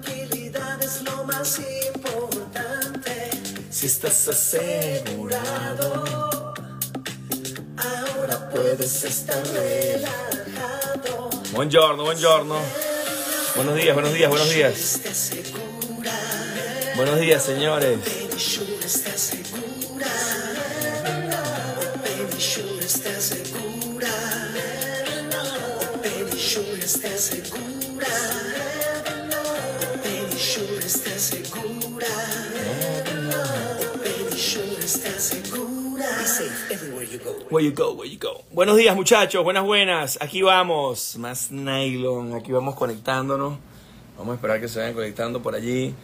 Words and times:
tranquilidad 0.00 0.82
es 0.82 1.02
lo 1.02 1.24
más 1.24 1.60
importante. 1.94 3.30
Si 3.70 3.86
estás 3.86 4.28
asegurado, 4.28 6.04
ahora 7.76 8.50
puedes 8.50 9.04
estar 9.04 9.42
relajado. 9.48 11.30
Buongiorno, 11.52 12.04
buongiorno. 12.04 12.56
Buenos 13.54 13.76
días, 13.76 13.94
buenos 13.94 14.12
días, 14.12 14.30
buenos 14.30 14.50
días. 14.50 15.00
Buenos 16.96 17.20
días, 17.20 17.42
señores. 17.42 17.98
Penny 34.86 34.92
Shure 34.92 35.02
te 35.02 35.08
asegura. 35.08 36.06
Be 36.18 36.24
safe 36.24 36.70
everywhere 36.70 37.04
you 37.04 37.18
go. 37.18 37.32
Where 37.50 37.64
you 37.64 37.72
go, 37.72 37.94
where 37.94 38.08
you 38.08 38.18
go. 38.18 38.44
Buenos 38.52 38.76
días, 38.76 38.94
muchachos. 38.94 39.42
Buenas, 39.42 39.64
buenas. 39.64 40.18
Aquí 40.20 40.42
vamos. 40.42 41.16
Más 41.18 41.50
nylon. 41.50 42.34
Aquí 42.34 42.52
vamos 42.52 42.76
conectándonos. 42.76 43.58
Vamos 44.16 44.32
a 44.32 44.34
esperar 44.36 44.60
que 44.60 44.68
se 44.68 44.78
vayan 44.78 44.94
conectando 44.94 45.42
por 45.42 45.54
allí. 45.54 45.94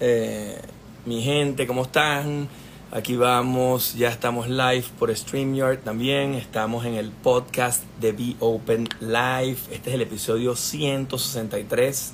Eh, 0.00 0.60
mi 1.06 1.22
gente, 1.22 1.66
¿cómo 1.66 1.82
están? 1.82 2.48
Aquí 2.90 3.16
vamos. 3.16 3.94
Ya 3.94 4.10
estamos 4.10 4.48
live 4.48 4.84
por 4.98 5.14
StreamYard 5.14 5.78
también. 5.78 6.34
Estamos 6.34 6.84
en 6.84 6.96
el 6.96 7.10
podcast 7.10 7.84
de 8.00 8.12
Be 8.12 8.36
Open 8.40 8.88
Live. 9.00 9.58
Este 9.70 9.90
es 9.90 9.94
el 9.94 10.02
episodio 10.02 10.56
163 10.56 12.12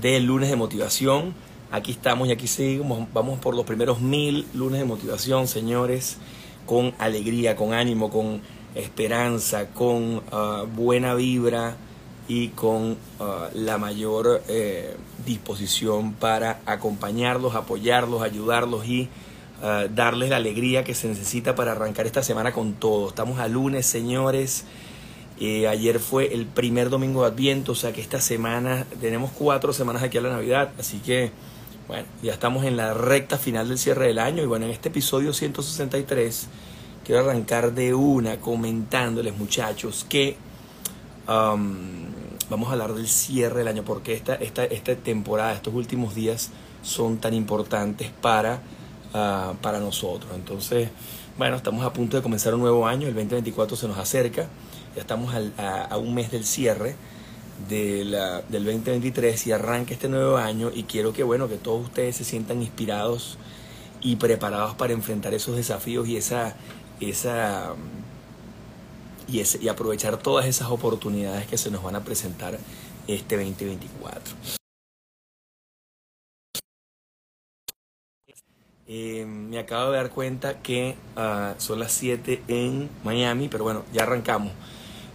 del 0.00 0.24
lunes 0.24 0.50
de 0.50 0.56
motivación. 0.56 1.51
Aquí 1.72 1.92
estamos 1.92 2.28
y 2.28 2.32
aquí 2.32 2.46
seguimos. 2.48 3.08
Vamos 3.14 3.38
por 3.38 3.54
los 3.56 3.64
primeros 3.64 3.98
mil 3.98 4.46
lunes 4.52 4.78
de 4.78 4.84
motivación, 4.84 5.48
señores, 5.48 6.18
con 6.66 6.92
alegría, 6.98 7.56
con 7.56 7.72
ánimo, 7.72 8.10
con 8.10 8.42
esperanza, 8.74 9.68
con 9.70 10.22
ah, 10.32 10.66
buena 10.76 11.14
vibra 11.14 11.76
y 12.28 12.48
con 12.48 12.98
ah, 13.20 13.48
la 13.54 13.78
mayor 13.78 14.42
eh, 14.48 14.94
disposición 15.24 16.12
para 16.12 16.60
acompañarlos, 16.66 17.54
apoyarlos, 17.54 18.20
ayudarlos 18.20 18.86
y 18.86 19.08
ah, 19.62 19.86
darles 19.94 20.28
la 20.28 20.36
alegría 20.36 20.84
que 20.84 20.94
se 20.94 21.08
necesita 21.08 21.54
para 21.54 21.72
arrancar 21.72 22.04
esta 22.04 22.22
semana 22.22 22.52
con 22.52 22.74
todo. 22.74 23.08
Estamos 23.08 23.38
a 23.38 23.48
lunes, 23.48 23.86
señores. 23.86 24.66
Eh, 25.40 25.66
ayer 25.68 26.00
fue 26.00 26.34
el 26.34 26.44
primer 26.44 26.90
domingo 26.90 27.22
de 27.22 27.28
Adviento, 27.28 27.72
o 27.72 27.74
sea 27.74 27.94
que 27.94 28.02
esta 28.02 28.20
semana 28.20 28.84
tenemos 29.00 29.30
cuatro 29.30 29.72
semanas 29.72 30.02
aquí 30.02 30.18
a 30.18 30.20
la 30.20 30.28
Navidad, 30.28 30.70
así 30.78 30.98
que 30.98 31.32
bueno, 31.92 32.06
ya 32.22 32.32
estamos 32.32 32.64
en 32.64 32.78
la 32.78 32.94
recta 32.94 33.36
final 33.36 33.68
del 33.68 33.76
cierre 33.76 34.06
del 34.06 34.18
año 34.18 34.42
y 34.42 34.46
bueno, 34.46 34.64
en 34.64 34.70
este 34.70 34.88
episodio 34.88 35.34
163 35.34 36.46
quiero 37.04 37.20
arrancar 37.20 37.74
de 37.74 37.92
una 37.92 38.38
comentándoles 38.40 39.36
muchachos 39.36 40.06
que 40.08 40.38
um, 41.28 42.06
vamos 42.48 42.70
a 42.70 42.72
hablar 42.72 42.94
del 42.94 43.06
cierre 43.08 43.58
del 43.58 43.68
año, 43.68 43.82
porque 43.84 44.14
esta, 44.14 44.36
esta, 44.36 44.64
esta 44.64 44.94
temporada, 44.96 45.52
estos 45.52 45.74
últimos 45.74 46.14
días 46.14 46.48
son 46.82 47.18
tan 47.18 47.34
importantes 47.34 48.10
para, 48.22 48.62
ah, 49.12 49.52
para 49.60 49.78
nosotros. 49.78 50.32
Entonces, 50.34 50.88
bueno, 51.36 51.56
estamos 51.56 51.84
a 51.84 51.92
punto 51.92 52.16
de 52.16 52.22
comenzar 52.22 52.54
un 52.54 52.60
nuevo 52.62 52.86
año, 52.86 53.06
el 53.06 53.12
2024 53.12 53.76
se 53.76 53.86
nos 53.86 53.98
acerca, 53.98 54.48
ya 54.96 55.02
estamos 55.02 55.34
al- 55.34 55.52
a 55.58 55.94
un 55.98 56.14
mes 56.14 56.30
del 56.30 56.46
cierre 56.46 56.96
de 57.68 58.04
la- 58.04 58.42
del 58.42 58.64
2023 58.64 59.46
y 59.46 59.52
arranca 59.52 59.92
este 59.94 60.08
nuevo 60.08 60.36
año 60.36 60.70
y 60.74 60.84
quiero 60.84 61.12
que, 61.12 61.22
bueno, 61.22 61.48
que 61.48 61.56
todos 61.56 61.84
ustedes 61.86 62.16
se 62.16 62.24
sientan 62.24 62.60
inspirados 62.62 63.38
y 64.00 64.16
preparados 64.16 64.74
para 64.74 64.92
enfrentar 64.92 65.34
esos 65.34 65.56
desafíos 65.56 66.08
y 66.08 66.16
esa, 66.16 66.56
esa 67.00 67.74
y, 69.28 69.40
ese- 69.40 69.62
y 69.62 69.68
aprovechar 69.68 70.16
todas 70.18 70.46
esas 70.46 70.68
oportunidades 70.70 71.46
que 71.46 71.56
se 71.58 71.70
nos 71.70 71.82
van 71.82 71.96
a 71.96 72.04
presentar 72.04 72.58
este 73.06 73.36
2024. 73.36 74.34
Eh, 78.86 79.24
me 79.26 79.58
acabo 79.58 79.90
de 79.90 79.96
dar 79.96 80.10
cuenta 80.10 80.60
que 80.60 80.96
ah, 81.16 81.54
son 81.58 81.78
las 81.78 81.92
7 81.92 82.42
en 82.48 82.90
Miami, 83.04 83.48
pero 83.48 83.64
bueno, 83.64 83.84
ya 83.92 84.02
arrancamos. 84.02 84.52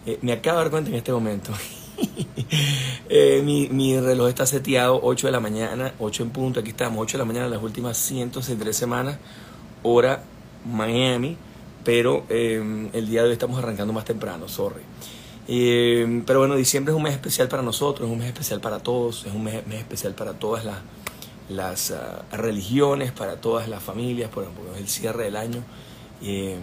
Eh, 0.05 0.17
me 0.21 0.31
acabo 0.31 0.57
de 0.57 0.63
dar 0.63 0.71
cuenta 0.71 0.89
en 0.89 0.95
este 0.95 1.11
momento. 1.11 1.51
Eh, 3.09 3.41
mi, 3.43 3.99
reloj 3.99 4.27
está 4.27 4.45
seteado 4.45 4.99
8 5.01 5.27
de 5.27 5.31
la 5.31 5.39
mañana, 5.39 5.93
8 5.97 6.23
en 6.23 6.29
punto, 6.29 6.59
aquí 6.59 6.71
estamos, 6.71 7.01
8 7.01 7.17
de 7.17 7.19
la 7.19 7.25
mañana, 7.25 7.47
las 7.47 7.63
últimas 7.63 7.97
163 7.97 8.75
semanas, 8.75 9.17
hora 9.81 10.23
Miami, 10.65 11.37
pero 11.85 12.25
eh, 12.29 12.89
el 12.91 13.07
día 13.07 13.21
de 13.21 13.29
hoy 13.29 13.33
estamos 13.33 13.57
arrancando 13.57 13.93
más 13.93 14.03
temprano, 14.03 14.49
sorry. 14.49 14.81
Eh, 15.47 16.23
pero 16.25 16.39
bueno, 16.39 16.55
diciembre 16.55 16.91
es 16.91 16.97
un 16.97 17.03
mes 17.03 17.13
especial 17.13 17.47
para 17.47 17.63
nosotros, 17.63 18.07
es 18.07 18.11
un 18.11 18.19
mes 18.19 18.27
especial 18.27 18.59
para 18.59 18.79
todos, 18.79 19.25
es 19.25 19.33
un 19.33 19.43
mes, 19.43 19.63
especial 19.71 20.13
para 20.13 20.33
todas 20.33 20.65
las, 20.65 20.79
las 21.49 21.91
ah, 21.91 22.25
religiones, 22.33 23.13
para 23.13 23.39
todas 23.39 23.69
las 23.69 23.81
familias, 23.81 24.29
por 24.29 24.43
ejemplo, 24.43 24.73
es 24.75 24.81
el 24.81 24.89
cierre 24.89 25.25
del 25.25 25.37
año. 25.37 25.63
Eh, 26.21 26.57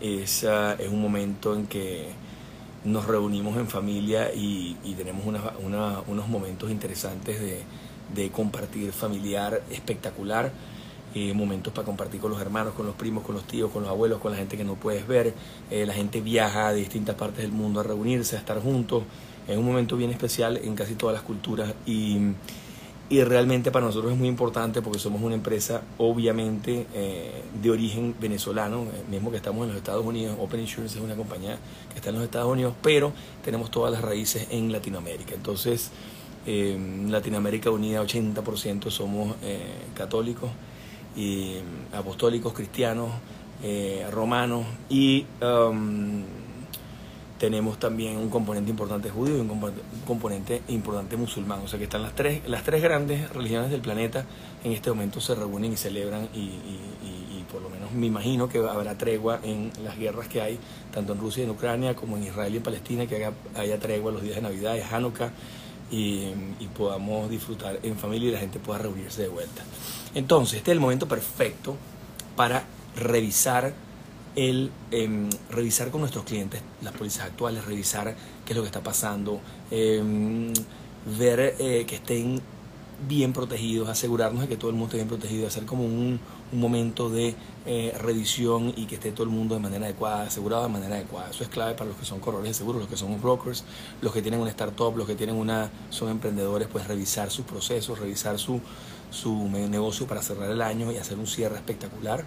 es, 0.00 0.44
ah, 0.44 0.76
es 0.78 0.88
un 0.88 1.02
momento 1.02 1.54
en 1.54 1.66
que 1.66 2.10
nos 2.84 3.06
reunimos 3.06 3.56
en 3.56 3.68
familia 3.68 4.32
y, 4.34 4.76
tenemos 4.96 5.24
una- 5.26 6.00
unos 6.06 6.28
momentos 6.28 6.70
interesantes 6.70 7.40
de, 7.40 7.62
de 8.14 8.30
compartir 8.30 8.92
familiar 8.92 9.62
espectacular, 9.70 10.52
eh, 11.14 11.34
momentos 11.34 11.72
para 11.72 11.84
compartir 11.84 12.20
con 12.20 12.30
los 12.30 12.40
hermanos, 12.40 12.74
con 12.74 12.86
los 12.86 12.94
primos, 12.94 13.22
con 13.22 13.34
los 13.34 13.44
tíos, 13.44 13.70
con 13.70 13.82
los 13.82 13.90
abuelos, 13.90 14.18
con 14.20 14.32
la 14.32 14.38
gente 14.38 14.56
que 14.56 14.64
no 14.64 14.74
puedes 14.74 15.06
ver, 15.06 15.34
Eh, 15.70 15.86
la 15.86 15.92
gente 15.94 16.20
viaja 16.20 16.72
de 16.72 16.80
distintas 16.80 17.14
partes 17.16 17.42
del 17.42 17.52
mundo 17.52 17.80
a 17.80 17.82
reunirse, 17.82 18.36
a 18.36 18.38
estar 18.38 18.60
juntos, 18.60 19.04
es 19.48 19.56
un 19.56 19.64
momento 19.64 19.96
bien 19.96 20.10
especial 20.10 20.56
en 20.56 20.74
casi 20.74 20.94
todas 20.94 21.14
las 21.14 21.22
culturas 21.22 21.74
y, 21.86 22.16
y 23.08 23.22
realmente 23.24 23.70
para 23.70 23.86
nosotros 23.86 24.12
es 24.12 24.18
muy 24.18 24.28
importante 24.28 24.80
porque 24.80 24.98
somos 24.98 25.22
una 25.22 25.34
empresa 25.34 25.82
obviamente 25.98 26.86
eh, 26.94 27.42
de 27.60 27.70
origen 27.70 28.14
venezolano, 28.20 28.84
eh, 28.84 29.02
mismo 29.10 29.30
que 29.30 29.36
estamos 29.36 29.62
en 29.62 29.68
los 29.68 29.76
Estados 29.76 30.04
Unidos, 30.04 30.36
Open 30.40 30.60
Insurance 30.60 30.98
es 30.98 31.04
una 31.04 31.14
compañía 31.14 31.58
que 31.90 31.96
está 31.96 32.08
en 32.08 32.16
los 32.16 32.24
Estados 32.24 32.50
Unidos, 32.50 32.74
pero 32.82 33.12
tenemos 33.44 33.70
todas 33.70 33.92
las 33.92 34.02
raíces 34.02 34.46
en 34.50 34.72
Latinoamérica. 34.72 35.34
Entonces, 35.34 35.90
eh, 36.46 37.06
Latinoamérica 37.08 37.70
Unida 37.70 38.02
80% 38.02 38.90
somos 38.90 39.36
eh, 39.42 39.60
católicos, 39.94 40.50
y 41.14 41.56
apostólicos, 41.92 42.52
cristianos, 42.52 43.10
eh, 43.62 44.06
romanos 44.10 44.64
y... 44.88 45.26
um, 45.40 46.41
tenemos 47.42 47.76
también 47.80 48.18
un 48.18 48.30
componente 48.30 48.70
importante 48.70 49.10
judío 49.10 49.36
y 49.36 49.40
un 49.40 49.60
componente, 50.06 50.62
importante 50.68 51.16
musulmán. 51.16 51.58
O 51.64 51.66
sea 51.66 51.76
que 51.76 51.86
están 51.86 52.00
las 52.02 52.14
tres, 52.14 52.40
las 52.46 52.62
tres 52.62 52.80
grandes 52.80 53.28
religiones 53.30 53.68
del 53.72 53.80
planeta 53.80 54.24
en 54.62 54.70
este 54.70 54.90
momento 54.90 55.20
se 55.20 55.34
reúnen 55.34 55.72
y 55.72 55.76
celebran 55.76 56.28
y, 56.32 56.38
y- 56.38 56.80
y- 57.02 57.44
por 57.50 57.60
lo 57.60 57.68
menos 57.68 57.90
me 57.90 58.06
imagino 58.06 58.48
que 58.48 58.58
habrá 58.58 58.96
tregua 58.96 59.40
en 59.42 59.72
las 59.84 59.98
guerras 59.98 60.28
que 60.28 60.40
hay, 60.40 60.56
tanto 60.94 61.14
en 61.14 61.18
Rusia 61.18 61.40
y 61.42 61.44
en 61.46 61.50
Ucrania 61.50 61.96
como 61.96 62.16
en 62.16 62.22
Israel 62.22 62.54
y 62.54 62.58
en 62.58 62.62
Palestina, 62.62 63.06
que 63.08 63.16
haya, 63.16 63.32
haya 63.56 63.78
tregua 63.80 64.12
los 64.12 64.22
días 64.22 64.36
de 64.36 64.42
Navidad, 64.42 64.74
de 64.74 64.84
Hanukkah 64.84 65.32
y 65.90 66.30
podamos 66.78 67.28
disfrutar 67.28 67.80
en 67.82 67.96
familia 67.96 68.28
y 68.28 68.32
la 68.32 68.38
gente 68.38 68.60
pueda 68.60 68.78
reunirse 68.78 69.20
de 69.22 69.28
vuelta. 69.28 69.64
Entonces, 70.14 70.58
este 70.58 70.70
es 70.70 70.76
el 70.76 70.80
momento 70.80 71.08
perfecto 71.08 71.76
para 72.36 72.64
revisar 72.96 73.74
el 74.36 74.70
em, 74.90 75.28
revisar 75.50 75.90
con 75.90 76.00
nuestros 76.00 76.24
clientes 76.24 76.62
las 76.82 76.94
pólizas 76.94 77.26
actuales, 77.26 77.64
revisar 77.64 78.14
qué 78.44 78.52
es 78.52 78.56
lo 78.56 78.62
que 78.62 78.68
está 78.68 78.82
pasando, 78.82 79.40
em, 79.70 80.52
ver 81.18 81.56
eh, 81.58 81.84
que 81.86 81.96
estén 81.96 82.40
bien 83.08 83.32
protegidos, 83.32 83.88
asegurarnos 83.88 84.42
de 84.42 84.48
que 84.48 84.56
todo 84.56 84.70
el 84.70 84.76
mundo 84.76 84.86
esté 84.86 84.98
bien 84.98 85.08
protegido, 85.08 85.46
hacer 85.46 85.66
como 85.66 85.84
un, 85.84 86.20
un 86.52 86.60
momento 86.60 87.10
de 87.10 87.34
eh, 87.66 87.96
revisión 88.00 88.72
y 88.76 88.86
que 88.86 88.96
esté 88.96 89.12
todo 89.12 89.24
el 89.24 89.30
mundo 89.30 89.54
de 89.54 89.60
manera 89.60 89.86
adecuada, 89.86 90.24
asegurado 90.24 90.62
de 90.64 90.68
manera 90.68 90.96
adecuada. 90.96 91.30
Eso 91.30 91.42
es 91.42 91.48
clave 91.48 91.74
para 91.74 91.90
los 91.90 91.98
que 91.98 92.04
son 92.04 92.20
corredores 92.20 92.50
de 92.50 92.54
seguros, 92.54 92.82
los 92.82 92.90
que 92.90 92.96
son 92.96 93.20
brokers, 93.20 93.64
los 94.00 94.12
que 94.12 94.22
tienen 94.22 94.40
una 94.40 94.50
startup, 94.50 94.96
los 94.96 95.06
que 95.06 95.14
tienen 95.14 95.36
una, 95.36 95.70
son 95.90 96.10
emprendedores, 96.10 96.68
pues 96.68 96.86
revisar 96.86 97.30
sus 97.30 97.44
procesos, 97.44 97.98
revisar 97.98 98.38
su, 98.38 98.60
su 99.10 99.48
negocio 99.48 100.06
para 100.06 100.22
cerrar 100.22 100.50
el 100.50 100.62
año 100.62 100.92
y 100.92 100.96
hacer 100.96 101.18
un 101.18 101.26
cierre 101.26 101.56
espectacular. 101.56 102.24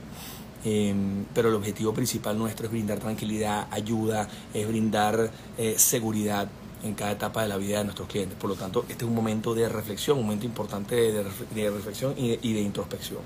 Eh, 0.68 0.96
pero 1.34 1.50
el 1.50 1.56
objetivo 1.56 1.94
principal 1.94 2.38
nuestro 2.38 2.66
es 2.66 2.72
brindar 2.72 2.98
tranquilidad, 3.00 3.68
ayuda, 3.70 4.28
es 4.52 4.68
brindar 4.68 5.30
eh, 5.60 5.76
seguridad 5.78 6.50
en 6.84 6.96
cada 6.96 7.12
etapa 7.12 7.44
de 7.44 7.50
la 7.50 7.58
vida 7.58 7.78
de 7.78 7.84
nuestros 7.86 8.08
clientes. 8.08 8.36
Por 8.38 8.50
lo 8.50 8.56
tanto, 8.56 8.84
este 8.90 9.06
es 9.06 9.10
un 9.10 9.16
momento 9.16 9.54
de 9.54 9.70
reflexión, 9.70 10.18
un 10.18 10.24
momento 10.26 10.46
importante 10.46 10.96
de, 10.96 11.24
ref- 11.24 11.48
de 11.54 11.70
reflexión 11.70 12.16
y 12.18 12.30
de, 12.30 12.40
y 12.42 12.54
de 12.54 12.62
introspección. 12.62 13.22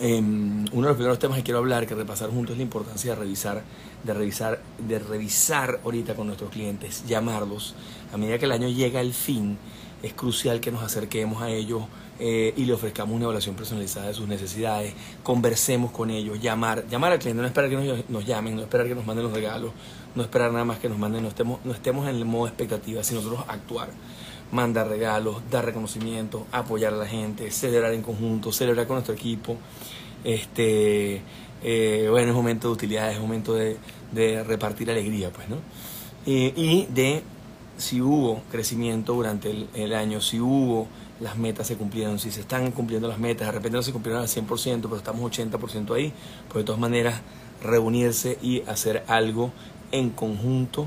Eh, 0.00 0.20
uno 0.20 0.66
de 0.70 0.88
los 0.88 0.96
primeros 0.96 1.18
temas 1.18 1.36
que 1.38 1.44
quiero 1.44 1.58
hablar, 1.58 1.86
que 1.86 1.94
repasar 1.94 2.30
juntos, 2.30 2.52
es 2.52 2.58
la 2.58 2.62
importancia 2.62 3.14
de 3.14 3.20
revisar, 3.20 3.62
de 4.04 4.14
revisar, 4.14 4.62
de 4.86 4.98
revisar 5.00 5.80
ahorita 5.84 6.14
con 6.14 6.28
nuestros 6.28 6.50
clientes, 6.50 7.04
llamarlos 7.06 7.74
a 8.12 8.16
medida 8.16 8.38
que 8.38 8.44
el 8.46 8.52
año 8.52 8.68
llega 8.68 9.00
al 9.00 9.12
fin 9.12 9.58
es 10.02 10.12
crucial 10.12 10.60
que 10.60 10.70
nos 10.70 10.82
acerquemos 10.82 11.42
a 11.42 11.50
ellos 11.50 11.82
eh, 12.20 12.52
y 12.56 12.64
le 12.64 12.72
ofrezcamos 12.72 13.14
una 13.14 13.24
evaluación 13.24 13.54
personalizada 13.54 14.08
de 14.08 14.14
sus 14.14 14.26
necesidades, 14.26 14.92
conversemos 15.22 15.90
con 15.90 16.10
ellos, 16.10 16.40
llamar, 16.40 16.86
llamar 16.88 17.12
al 17.12 17.18
cliente, 17.18 17.40
no 17.40 17.46
esperar 17.46 17.70
que 17.70 17.76
nos, 17.76 18.10
nos 18.10 18.26
llamen, 18.26 18.56
no 18.56 18.62
esperar 18.62 18.86
que 18.88 18.94
nos 18.94 19.06
manden 19.06 19.24
los 19.24 19.32
regalos, 19.32 19.72
no 20.14 20.22
esperar 20.22 20.52
nada 20.52 20.64
más 20.64 20.78
que 20.78 20.88
nos 20.88 20.98
manden, 20.98 21.22
no 21.22 21.28
estemos, 21.28 21.60
no 21.64 21.72
estemos 21.72 22.08
en 22.08 22.16
el 22.16 22.24
modo 22.24 22.48
expectativa, 22.48 23.02
sino 23.04 23.20
nosotros 23.20 23.44
actuar 23.48 23.90
mandar 24.50 24.88
regalos, 24.88 25.42
dar 25.50 25.64
reconocimiento, 25.64 26.46
apoyar 26.52 26.94
a 26.94 26.96
la 26.96 27.06
gente, 27.06 27.50
celebrar 27.50 27.92
en 27.92 28.02
conjunto, 28.02 28.52
celebrar 28.52 28.86
con 28.86 28.94
nuestro 28.94 29.14
equipo. 29.14 29.56
Este, 30.24 31.22
eh, 31.62 32.06
bueno, 32.10 32.30
es 32.30 32.34
momento 32.34 32.68
de 32.68 32.74
utilidad, 32.74 33.10
es 33.12 33.20
momento 33.20 33.54
de, 33.54 33.76
de 34.12 34.42
repartir 34.44 34.90
alegría, 34.90 35.30
pues, 35.30 35.48
¿no? 35.48 35.56
Eh, 36.26 36.52
y 36.56 36.86
de 36.86 37.22
si 37.78 38.00
hubo 38.02 38.42
crecimiento 38.50 39.14
durante 39.14 39.66
el, 39.74 39.94
año, 39.94 40.20
si 40.20 40.40
hubo 40.40 40.86
las 41.20 41.38
metas 41.38 41.66
se 41.66 41.76
cumplieron, 41.76 42.18
si 42.18 42.30
se 42.30 42.40
están 42.40 42.70
cumpliendo 42.72 43.08
las 43.08 43.18
metas, 43.18 43.46
de 43.46 43.52
repente 43.52 43.76
no 43.76 43.82
se 43.82 43.92
cumplieron 43.92 44.22
al 44.22 44.28
100%, 44.28 44.82
pero 44.82 44.96
estamos 44.96 45.32
80% 45.32 45.94
ahí, 45.94 46.12
pues 46.48 46.62
de 46.62 46.64
todas 46.64 46.80
maneras 46.80 47.20
reunirse 47.62 48.38
y 48.42 48.62
hacer 48.62 49.04
algo 49.08 49.50
en 49.90 50.10
conjunto 50.10 50.86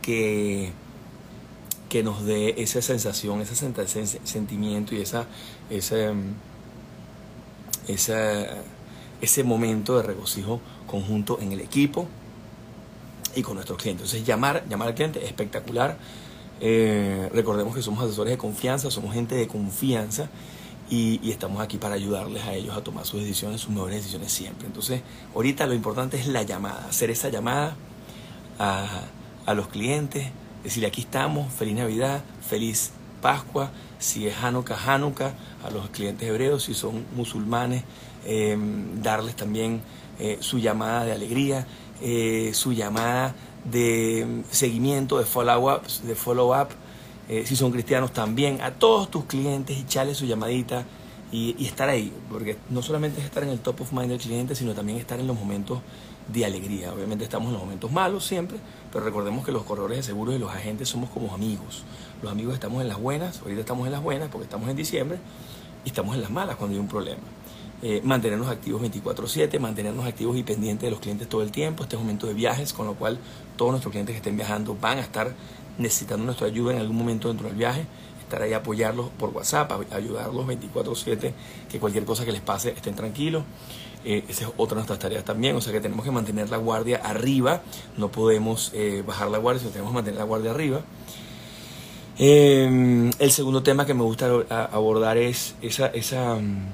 que 0.00 0.72
que 1.88 2.02
nos 2.02 2.24
dé 2.24 2.54
esa 2.58 2.82
sensación, 2.82 3.40
ese 3.40 3.54
sentimiento 4.24 4.94
y 4.94 5.00
esa, 5.00 5.26
ese, 5.70 6.12
ese 9.20 9.44
momento 9.44 9.96
de 9.96 10.02
regocijo 10.02 10.60
conjunto 10.86 11.38
en 11.40 11.52
el 11.52 11.60
equipo 11.60 12.06
y 13.34 13.42
con 13.42 13.54
nuestros 13.54 13.78
clientes. 13.78 14.06
Entonces 14.06 14.26
llamar, 14.26 14.64
llamar 14.68 14.88
al 14.88 14.94
cliente 14.94 15.20
es 15.20 15.26
espectacular. 15.26 15.96
Eh, 16.60 17.28
recordemos 17.32 17.74
que 17.74 17.82
somos 17.82 18.02
asesores 18.02 18.32
de 18.32 18.38
confianza, 18.38 18.90
somos 18.90 19.14
gente 19.14 19.34
de 19.34 19.46
confianza 19.46 20.28
y, 20.90 21.30
estamos 21.30 21.60
aquí 21.60 21.76
para 21.78 21.94
ayudarles 21.94 22.44
a 22.44 22.54
ellos 22.54 22.76
a 22.76 22.82
tomar 22.82 23.04
sus 23.06 23.20
decisiones, 23.20 23.60
sus 23.60 23.70
mejores 23.70 23.96
decisiones 23.96 24.32
siempre. 24.32 24.66
Entonces, 24.66 25.02
ahorita 25.34 25.66
lo 25.66 25.74
importante 25.74 26.18
es 26.18 26.26
la 26.26 26.42
llamada, 26.42 26.86
hacer 26.88 27.10
esa 27.10 27.28
llamada 27.28 27.76
a, 28.58 29.02
a 29.46 29.54
los 29.54 29.68
clientes, 29.68 30.26
decirle 30.64 30.88
aquí 30.88 31.02
estamos, 31.02 31.52
feliz 31.52 31.76
Navidad, 31.76 32.24
feliz 32.40 32.92
Pascua, 33.22 33.70
si 33.98 34.26
es 34.26 34.36
Hanukkah, 34.42 34.78
Hanukkah, 34.86 35.34
a 35.64 35.70
los 35.70 35.90
clientes 35.90 36.28
hebreos, 36.28 36.64
si 36.64 36.74
son 36.74 37.04
musulmanes, 37.14 37.84
eh, 38.24 38.56
darles 39.02 39.36
también 39.36 39.80
eh, 40.18 40.38
su 40.40 40.58
llamada 40.58 41.04
de 41.04 41.12
alegría, 41.12 41.66
su 42.52 42.72
llamada 42.72 43.34
de 43.70 44.42
seguimiento, 44.50 45.18
de 45.18 45.24
follow-up, 45.24 45.86
de 46.04 46.14
follow 46.14 46.58
up, 46.58 46.68
si 47.44 47.56
son 47.56 47.70
cristianos 47.72 48.12
también, 48.12 48.62
a 48.62 48.70
todos 48.70 49.10
tus 49.10 49.26
clientes 49.26 49.76
echarles 49.76 50.16
su 50.16 50.24
llamadita 50.24 50.86
y, 51.30 51.54
y, 51.58 51.66
estar 51.66 51.88
ahí, 51.88 52.10
porque 52.30 52.56
no 52.70 52.80
solamente 52.80 53.20
es 53.20 53.26
estar 53.26 53.42
en 53.42 53.50
el 53.50 53.58
top 53.58 53.82
of 53.82 53.92
mind 53.92 54.08
del 54.08 54.18
cliente, 54.18 54.54
sino 54.54 54.72
también 54.72 54.98
estar 54.98 55.20
en 55.20 55.26
los 55.26 55.38
momentos 55.38 55.80
de 56.28 56.44
alegría. 56.44 56.92
Obviamente 56.92 57.24
estamos 57.24 57.48
en 57.48 57.54
los 57.54 57.62
momentos 57.62 57.90
malos 57.90 58.24
siempre, 58.24 58.58
pero 58.92 59.04
recordemos 59.04 59.44
que 59.44 59.52
los 59.52 59.64
corredores 59.64 59.98
de 59.98 60.02
seguros 60.02 60.34
y 60.34 60.38
los 60.38 60.50
agentes 60.50 60.88
somos 60.88 61.10
como 61.10 61.34
amigos. 61.34 61.84
Los 62.22 62.32
amigos 62.32 62.54
estamos 62.54 62.82
en 62.82 62.88
las 62.88 63.00
buenas, 63.00 63.40
ahorita 63.40 63.60
estamos 63.60 63.86
en 63.86 63.92
las 63.92 64.02
buenas 64.02 64.28
porque 64.28 64.44
estamos 64.44 64.68
en 64.68 64.76
diciembre, 64.76 65.18
y 65.84 65.88
estamos 65.88 66.14
en 66.14 66.22
las 66.22 66.30
malas 66.30 66.56
cuando 66.56 66.74
hay 66.74 66.80
un 66.80 66.88
problema. 66.88 67.20
Eh, 67.80 68.00
mantenernos 68.02 68.48
activos 68.48 68.80
24/7, 68.82 69.60
mantenernos 69.60 70.04
activos 70.04 70.36
y 70.36 70.42
pendientes 70.42 70.86
de 70.86 70.90
los 70.90 70.98
clientes 70.98 71.28
todo 71.28 71.42
el 71.42 71.52
tiempo. 71.52 71.84
Este 71.84 71.94
es 71.94 72.00
un 72.00 72.06
momento 72.06 72.26
de 72.26 72.34
viajes, 72.34 72.72
con 72.72 72.86
lo 72.86 72.94
cual 72.94 73.18
todos 73.56 73.70
nuestros 73.70 73.92
clientes 73.92 74.14
que 74.14 74.18
estén 74.18 74.36
viajando 74.36 74.76
van 74.80 74.98
a 74.98 75.02
estar 75.02 75.32
necesitando 75.78 76.24
nuestra 76.24 76.48
ayuda 76.48 76.74
en 76.74 76.80
algún 76.80 76.96
momento 76.96 77.28
dentro 77.28 77.46
del 77.46 77.56
viaje. 77.56 77.86
Estar 78.20 78.42
ahí 78.42 78.52
apoyarlos 78.52 79.10
por 79.10 79.30
WhatsApp, 79.30 79.70
ayudarlos 79.92 80.44
24/7, 80.46 81.32
que 81.70 81.78
cualquier 81.78 82.04
cosa 82.04 82.24
que 82.24 82.32
les 82.32 82.40
pase 82.40 82.70
estén 82.70 82.96
tranquilos. 82.96 83.44
Eh, 84.04 84.24
esa 84.28 84.46
es 84.46 84.50
otra 84.56 84.74
de 84.74 84.80
nuestras 84.80 84.98
tareas 84.98 85.24
también, 85.24 85.56
o 85.56 85.60
sea 85.60 85.72
que 85.72 85.80
tenemos 85.80 86.04
que 86.04 86.10
mantener 86.10 86.50
la 86.50 86.56
guardia 86.56 86.98
arriba, 86.98 87.62
no 87.96 88.10
podemos 88.10 88.70
eh, 88.74 89.02
bajar 89.06 89.28
la 89.28 89.38
guardia, 89.38 89.60
sino 89.60 89.72
tenemos 89.72 89.92
que 89.92 89.94
mantener 89.96 90.18
la 90.18 90.24
guardia 90.24 90.50
arriba. 90.50 90.82
Eh, 92.18 93.10
el 93.18 93.30
segundo 93.30 93.62
tema 93.62 93.86
que 93.86 93.94
me 93.94 94.02
gusta 94.02 94.28
abordar 94.72 95.18
es 95.18 95.54
esa, 95.62 95.88
esa, 95.88 96.36
mm, 96.36 96.66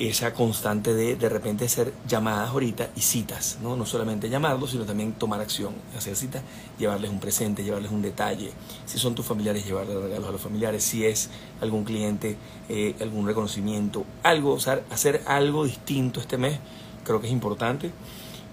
esa 0.00 0.32
constante 0.32 0.94
de 0.94 1.14
de 1.14 1.28
repente 1.28 1.66
hacer 1.66 1.92
llamadas 2.08 2.48
ahorita 2.48 2.88
y 2.96 3.02
citas, 3.02 3.58
¿no? 3.62 3.76
no 3.76 3.84
solamente 3.84 4.30
llamarlos, 4.30 4.70
sino 4.70 4.84
también 4.84 5.12
tomar 5.12 5.40
acción, 5.42 5.74
hacer 5.94 6.16
citas, 6.16 6.42
llevarles 6.78 7.10
un 7.10 7.20
presente, 7.20 7.62
llevarles 7.62 7.92
un 7.92 8.00
detalle, 8.00 8.50
si 8.86 8.98
son 8.98 9.14
tus 9.14 9.26
familiares, 9.26 9.66
llevarles 9.66 9.94
regalos 9.96 10.28
a 10.30 10.32
los 10.32 10.40
familiares, 10.40 10.84
si 10.84 11.04
es 11.04 11.28
algún 11.60 11.84
cliente, 11.84 12.38
eh, 12.70 12.96
algún 13.00 13.26
reconocimiento, 13.26 14.06
algo, 14.22 14.54
o 14.54 14.58
hacer 14.90 15.22
algo 15.26 15.64
distinto 15.64 16.20
este 16.20 16.38
mes, 16.38 16.58
creo 17.04 17.20
que 17.20 17.26
es 17.26 17.32
importante, 17.32 17.90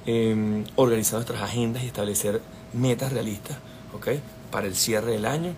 eh, 0.06 0.66
organizar 0.76 1.14
nuestras 1.14 1.42
agendas 1.42 1.84
y 1.84 1.88
establecer 1.88 2.42
metas 2.74 3.14
realistas, 3.14 3.58
¿ok? 3.94 4.10
Para 4.52 4.68
el 4.68 4.76
cierre 4.76 5.14
del 5.14 5.26
año 5.26 5.54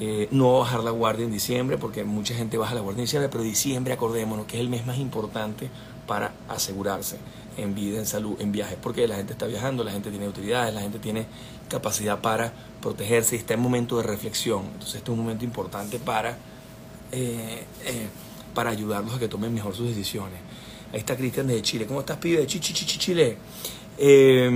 eh, 0.00 0.28
no 0.32 0.58
bajar 0.58 0.82
la 0.82 0.90
guardia 0.90 1.24
en 1.24 1.32
diciembre, 1.32 1.78
porque 1.78 2.04
mucha 2.04 2.34
gente 2.34 2.58
baja 2.58 2.74
la 2.74 2.80
guardia 2.80 3.00
en 3.00 3.04
diciembre, 3.04 3.28
pero 3.30 3.44
diciembre, 3.44 3.92
acordémonos 3.92 4.46
que 4.46 4.56
es 4.56 4.60
el 4.60 4.68
mes 4.68 4.84
más 4.86 4.98
importante 4.98 5.70
para 6.06 6.32
asegurarse 6.48 7.18
en 7.56 7.74
vida, 7.74 7.98
en 7.98 8.06
salud, 8.06 8.36
en 8.40 8.50
viajes, 8.50 8.76
porque 8.80 9.06
la 9.06 9.16
gente 9.16 9.32
está 9.32 9.46
viajando, 9.46 9.84
la 9.84 9.92
gente 9.92 10.10
tiene 10.10 10.26
utilidades, 10.26 10.74
la 10.74 10.80
gente 10.80 10.98
tiene 10.98 11.26
capacidad 11.68 12.20
para 12.20 12.52
protegerse 12.80 13.36
y 13.36 13.38
está 13.38 13.54
en 13.54 13.60
momento 13.60 13.96
de 13.96 14.02
reflexión. 14.02 14.64
Entonces, 14.72 14.96
este 14.96 15.10
es 15.10 15.16
un 15.16 15.24
momento 15.24 15.44
importante 15.44 15.98
para, 15.98 16.36
eh, 17.12 17.64
eh, 17.84 18.06
para 18.52 18.70
ayudarlos 18.70 19.14
a 19.14 19.18
que 19.18 19.28
tomen 19.28 19.54
mejor 19.54 19.74
sus 19.74 19.88
decisiones. 19.88 20.40
Ahí 20.92 20.98
está 20.98 21.16
Cristian 21.16 21.46
de 21.46 21.62
Chile. 21.62 21.86
¿Cómo 21.86 22.00
estás, 22.00 22.18
pibe? 22.18 22.46
Chile. 22.46 23.36
Eh, 23.96 24.50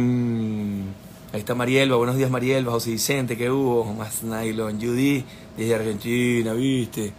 Ahí 1.30 1.40
está 1.40 1.54
Marielba, 1.54 1.96
buenos 1.96 2.16
días 2.16 2.30
Marielba, 2.30 2.72
José 2.72 2.92
Vicente, 2.92 3.36
¿qué 3.36 3.50
hubo? 3.50 3.84
Más 3.92 4.22
Nylon, 4.22 4.80
Judy, 4.80 5.22
desde 5.58 5.74
Argentina, 5.74 6.54
¿viste? 6.54 7.12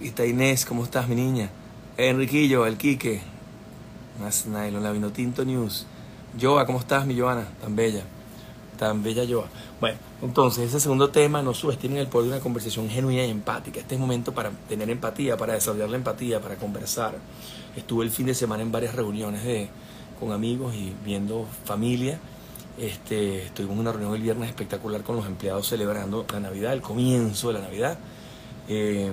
Y 0.00 0.06
está 0.06 0.24
Inés, 0.24 0.64
¿cómo 0.64 0.84
estás, 0.84 1.08
mi 1.08 1.16
niña? 1.16 1.50
Enriquillo, 1.96 2.64
el 2.64 2.76
Quique, 2.76 3.22
más 4.22 4.46
Nylon, 4.46 4.84
la 4.84 4.92
Vinotinto 4.92 5.44
News. 5.44 5.84
Joa, 6.40 6.64
¿cómo 6.64 6.78
estás, 6.78 7.06
mi 7.06 7.18
Joana? 7.18 7.48
Tan 7.60 7.74
bella, 7.74 8.04
tan 8.78 9.02
bella 9.02 9.24
Joa. 9.28 9.48
Bueno, 9.80 9.98
entonces, 10.22 10.68
ese 10.68 10.78
segundo 10.78 11.10
tema, 11.10 11.42
no 11.42 11.54
subestimen 11.54 11.98
el 11.98 12.06
poder 12.06 12.28
de 12.28 12.34
una 12.34 12.40
conversación 12.40 12.88
genuina 12.88 13.24
y 13.24 13.30
empática. 13.30 13.80
Este 13.80 13.96
es 13.96 14.00
momento 14.00 14.32
para 14.32 14.52
tener 14.68 14.88
empatía, 14.90 15.36
para 15.36 15.54
desarrollar 15.54 15.90
la 15.90 15.96
empatía, 15.96 16.40
para 16.40 16.54
conversar. 16.54 17.16
Estuve 17.74 18.04
el 18.04 18.12
fin 18.12 18.26
de 18.26 18.34
semana 18.34 18.62
en 18.62 18.70
varias 18.70 18.94
reuniones 18.94 19.42
de 19.42 19.68
con 20.18 20.32
amigos 20.32 20.74
y 20.74 20.92
viendo 21.04 21.46
familia. 21.64 22.18
Este, 22.78 23.44
estuvimos 23.44 23.74
en 23.74 23.80
una 23.80 23.92
reunión 23.92 24.14
el 24.14 24.22
viernes 24.22 24.48
espectacular 24.48 25.02
con 25.02 25.16
los 25.16 25.26
empleados 25.26 25.66
celebrando 25.68 26.26
la 26.30 26.40
Navidad, 26.40 26.72
el 26.72 26.82
comienzo 26.82 27.48
de 27.48 27.54
la 27.54 27.60
Navidad. 27.60 27.98
Eh, 28.68 29.10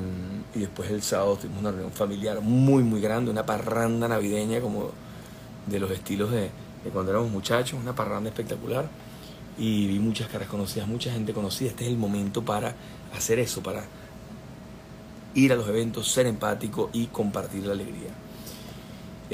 y 0.55 0.59
después 0.59 0.89
el 0.89 1.01
sábado 1.01 1.37
tuvimos 1.37 1.59
una 1.59 1.71
reunión 1.71 1.91
familiar 1.91 2.41
muy, 2.41 2.83
muy 2.83 2.99
grande, 2.99 3.31
una 3.31 3.45
parranda 3.45 4.07
navideña 4.07 4.59
como 4.59 4.91
de 5.67 5.79
los 5.79 5.91
estilos 5.91 6.31
de, 6.31 6.49
de 6.83 6.89
cuando 6.91 7.11
éramos 7.11 7.31
muchachos, 7.31 7.79
una 7.79 7.95
parranda 7.95 8.29
espectacular. 8.29 8.87
Y 9.57 9.87
vi 9.87 9.99
muchas 9.99 10.27
caras 10.29 10.47
conocidas, 10.47 10.87
mucha 10.87 11.11
gente 11.11 11.33
conocida. 11.33 11.69
Este 11.69 11.85
es 11.85 11.91
el 11.91 11.97
momento 11.97 12.43
para 12.43 12.75
hacer 13.15 13.39
eso, 13.39 13.61
para 13.61 13.83
ir 15.35 15.51
a 15.53 15.55
los 15.55 15.67
eventos, 15.67 16.11
ser 16.11 16.25
empático 16.25 16.89
y 16.91 17.07
compartir 17.07 17.65
la 17.65 17.73
alegría. 17.73 18.09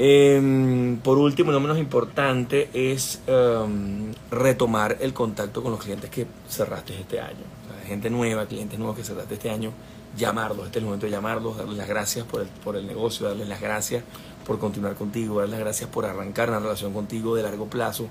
Eh, 0.01 0.97
por 1.03 1.17
último, 1.17 1.51
no 1.51 1.59
menos 1.59 1.77
importante, 1.77 2.69
es 2.71 3.19
um, 3.27 4.13
retomar 4.31 4.95
el 5.01 5.13
contacto 5.13 5.61
con 5.61 5.73
los 5.73 5.83
clientes 5.83 6.09
que 6.09 6.25
cerraste 6.47 6.97
este 6.97 7.19
año. 7.19 7.43
O 7.67 7.85
gente 7.85 8.09
nueva, 8.09 8.45
clientes 8.45 8.79
nuevos 8.79 8.95
que 8.95 9.03
cerraste 9.03 9.33
este 9.33 9.49
año, 9.49 9.73
llamarlos. 10.17 10.67
Este 10.67 10.79
es 10.79 10.83
el 10.83 10.85
momento 10.85 11.05
de 11.05 11.11
llamarlos, 11.11 11.57
darles 11.57 11.75
las 11.75 11.89
gracias 11.89 12.25
por 12.25 12.39
el, 12.43 12.47
por 12.47 12.77
el 12.77 12.87
negocio, 12.87 13.27
darles 13.27 13.49
las 13.49 13.59
gracias 13.59 14.05
por 14.47 14.57
continuar 14.57 14.95
contigo, 14.95 15.39
darles 15.39 15.51
las 15.51 15.59
gracias 15.59 15.89
por 15.89 16.05
arrancar 16.05 16.47
una 16.47 16.59
relación 16.59 16.93
contigo 16.93 17.35
de 17.35 17.43
largo 17.43 17.65
plazo. 17.65 18.07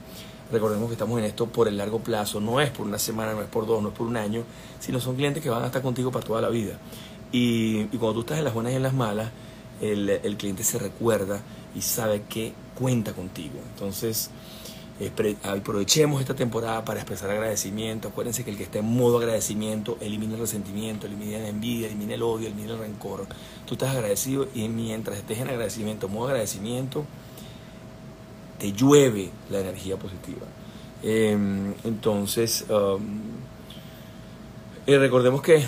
Recordemos 0.52 0.88
que 0.88 0.92
estamos 0.92 1.18
en 1.18 1.24
esto 1.24 1.46
por 1.46 1.68
el 1.68 1.78
largo 1.78 2.00
plazo, 2.00 2.38
no 2.38 2.60
es 2.60 2.68
por 2.68 2.86
una 2.86 2.98
semana, 2.98 3.32
no 3.32 3.40
es 3.40 3.48
por 3.48 3.66
dos, 3.66 3.82
no 3.82 3.88
es 3.88 3.94
por 3.94 4.06
un 4.06 4.18
año, 4.18 4.42
sino 4.78 5.00
son 5.00 5.16
clientes 5.16 5.42
que 5.42 5.48
van 5.48 5.62
a 5.62 5.66
estar 5.68 5.80
contigo 5.80 6.12
para 6.12 6.26
toda 6.26 6.42
la 6.42 6.50
vida. 6.50 6.78
Y, 7.32 7.84
cuando 7.96 8.12
tú 8.12 8.20
estás 8.20 8.36
en 8.36 8.44
las 8.44 8.52
buenas 8.52 8.74
y 8.74 8.76
en 8.76 8.82
las 8.82 8.92
malas, 8.92 9.30
el 9.80 10.36
cliente 10.36 10.64
se 10.64 10.78
recuerda 10.78 11.40
y 11.74 11.82
sabe 11.82 12.22
que 12.28 12.52
cuenta 12.74 13.12
contigo. 13.12 13.54
Entonces, 13.74 14.30
aprovechemos 15.44 16.20
esta 16.20 16.34
temporada 16.34 16.84
para 16.84 17.00
expresar 17.00 17.30
agradecimiento. 17.30 18.08
Acuérdense 18.08 18.44
que 18.44 18.50
el 18.50 18.56
que 18.56 18.64
esté 18.64 18.80
en 18.80 18.86
modo 18.86 19.18
agradecimiento 19.18 19.96
elimina 20.00 20.34
el 20.34 20.40
resentimiento, 20.40 21.06
elimina 21.06 21.38
la 21.38 21.48
envidia, 21.48 21.86
elimina 21.86 22.14
el 22.14 22.22
odio, 22.22 22.48
elimina 22.48 22.72
el 22.72 22.78
rencor. 22.78 23.26
Tú 23.66 23.74
estás 23.74 23.94
agradecido 23.94 24.48
y 24.54 24.68
mientras 24.68 25.18
estés 25.18 25.38
en 25.38 25.48
agradecimiento, 25.48 26.08
modo 26.08 26.28
agradecimiento, 26.28 27.04
te 28.58 28.72
llueve 28.72 29.30
la 29.50 29.60
energía 29.60 29.96
positiva. 29.96 30.46
Em, 31.02 31.74
entonces, 31.84 32.64
um, 32.68 33.38
Y 34.88 34.96
recordemos 34.96 35.42
que 35.42 35.66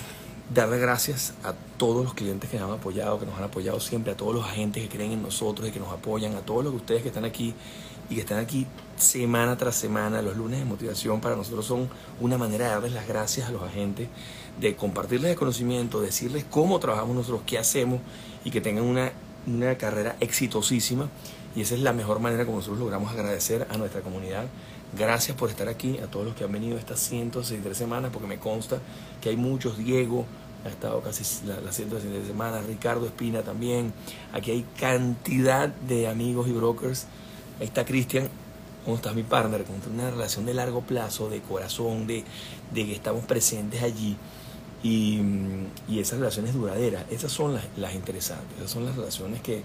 darle 0.53 0.79
gracias 0.79 1.33
a 1.45 1.55
todos 1.77 2.05
los 2.05 2.15
clientes 2.15 2.51
que 2.51 2.59
nos 2.59 2.69
han 2.69 2.79
apoyado, 2.79 3.19
que 3.21 3.27
nos 3.27 3.37
han 3.39 3.45
apoyado 3.45 3.79
siempre, 3.81 4.13
a 4.13 4.17
todos 4.17 4.35
los 4.35 4.45
agentes 4.45 4.83
que 4.83 4.89
creen 4.89 5.13
en 5.13 5.23
nosotros 5.23 5.69
y 5.69 5.73
que 5.73 5.79
nos 5.79 5.93
apoyan, 5.93 6.35
a 6.35 6.41
todos 6.41 6.65
los 6.65 6.73
de 6.73 6.77
ustedes 6.79 7.03
que 7.03 7.09
están 7.09 7.25
aquí 7.25 7.55
y 8.09 8.17
que 8.17 8.21
están 8.23 8.39
aquí 8.39 8.67
semana 8.97 9.57
tras 9.57 9.77
semana. 9.77 10.21
Los 10.23 10.37
lunes 10.37 10.59
de 10.59 10.65
motivación 10.65 11.21
para 11.21 11.37
nosotros 11.37 11.67
son 11.67 11.89
una 12.21 12.37
manera 12.37 12.65
de 12.67 12.71
darles 12.73 12.93
las 12.93 13.07
gracias 13.07 13.49
a 13.49 13.53
los 13.53 13.63
agentes, 13.63 14.09
de 14.61 14.75
compartirles 14.75 15.31
el 15.31 15.37
conocimiento, 15.39 16.01
decirles 16.01 16.45
cómo 16.51 16.81
trabajamos 16.81 17.15
nosotros, 17.15 17.43
qué 17.47 17.59
hacemos 17.59 18.01
y 18.45 18.51
que 18.51 18.61
tengan 18.61 18.85
una, 18.85 19.13
una 19.47 19.79
carrera 19.79 20.17
exitosísima. 20.19 21.09
Y 21.55 21.63
esa 21.63 21.75
es 21.75 21.81
la 21.81 21.93
mejor 21.93 22.21
manera 22.21 22.45
como 22.45 22.59
nosotros 22.59 22.81
logramos 22.81 23.13
agradecer 23.13 23.67
a 23.71 23.77
nuestra 23.77 24.01
comunidad. 24.01 24.47
Gracias 24.97 25.37
por 25.37 25.51
estar 25.51 25.69
aquí, 25.69 25.99
a 25.99 26.09
todos 26.09 26.27
los 26.27 26.35
que 26.35 26.43
han 26.43 26.51
venido 26.51 26.77
estas 26.77 26.99
163 26.99 27.77
semanas, 27.77 28.11
porque 28.13 28.27
me 28.27 28.39
consta 28.39 28.81
que 29.21 29.29
hay 29.29 29.37
muchos, 29.37 29.79
Diego, 29.79 30.27
ha 30.65 30.69
estado 30.69 31.01
casi 31.01 31.25
las 31.47 31.63
la 31.63 31.73
163 31.73 32.27
semanas, 32.27 32.67
Ricardo 32.67 33.07
Espina 33.07 33.43
también, 33.43 33.93
aquí 34.33 34.51
hay 34.51 34.67
cantidad 34.79 35.69
de 35.69 36.09
amigos 36.09 36.49
y 36.49 36.53
brokers, 36.53 37.07
ahí 37.59 37.67
está 37.67 37.85
Cristian, 37.85 38.29
¿cómo 38.85 38.97
estás 38.97 39.15
mi 39.15 39.23
partner? 39.23 39.65
Con 39.65 39.77
una 39.93 40.11
relación 40.11 40.47
de 40.47 40.55
largo 40.55 40.83
plazo, 40.83 41.29
de 41.31 41.41
corazón, 41.41 42.07
de, 42.07 42.25
de 42.73 42.87
que 42.87 42.95
estamos 42.95 43.25
presentes 43.25 43.83
allí. 43.83 44.17
Y, 44.83 45.21
y, 45.89 45.99
esas 45.99 46.19
relaciones 46.21 46.55
duraderas, 46.55 47.05
esas 47.11 47.31
son 47.31 47.53
las, 47.53 47.65
las 47.77 47.95
interesantes, 47.95 48.57
esas 48.57 48.71
son 48.71 48.87
las 48.87 48.97
relaciones 48.97 49.43
que, 49.43 49.63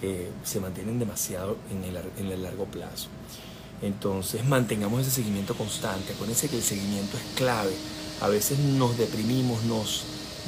que 0.00 0.28
se 0.42 0.58
mantienen 0.58 0.98
demasiado 0.98 1.56
en 1.70 1.84
el, 1.84 1.96
en 2.18 2.32
el 2.32 2.42
largo 2.42 2.64
plazo. 2.64 3.08
Entonces 3.82 4.44
mantengamos 4.44 5.02
ese 5.02 5.10
seguimiento 5.10 5.54
constante. 5.54 6.14
Acuérdense 6.14 6.48
que 6.48 6.56
el 6.56 6.62
seguimiento 6.62 7.16
es 7.16 7.22
clave. 7.36 7.74
A 8.20 8.28
veces 8.28 8.58
nos 8.58 8.96
deprimimos, 8.96 9.62
nos 9.64 10.04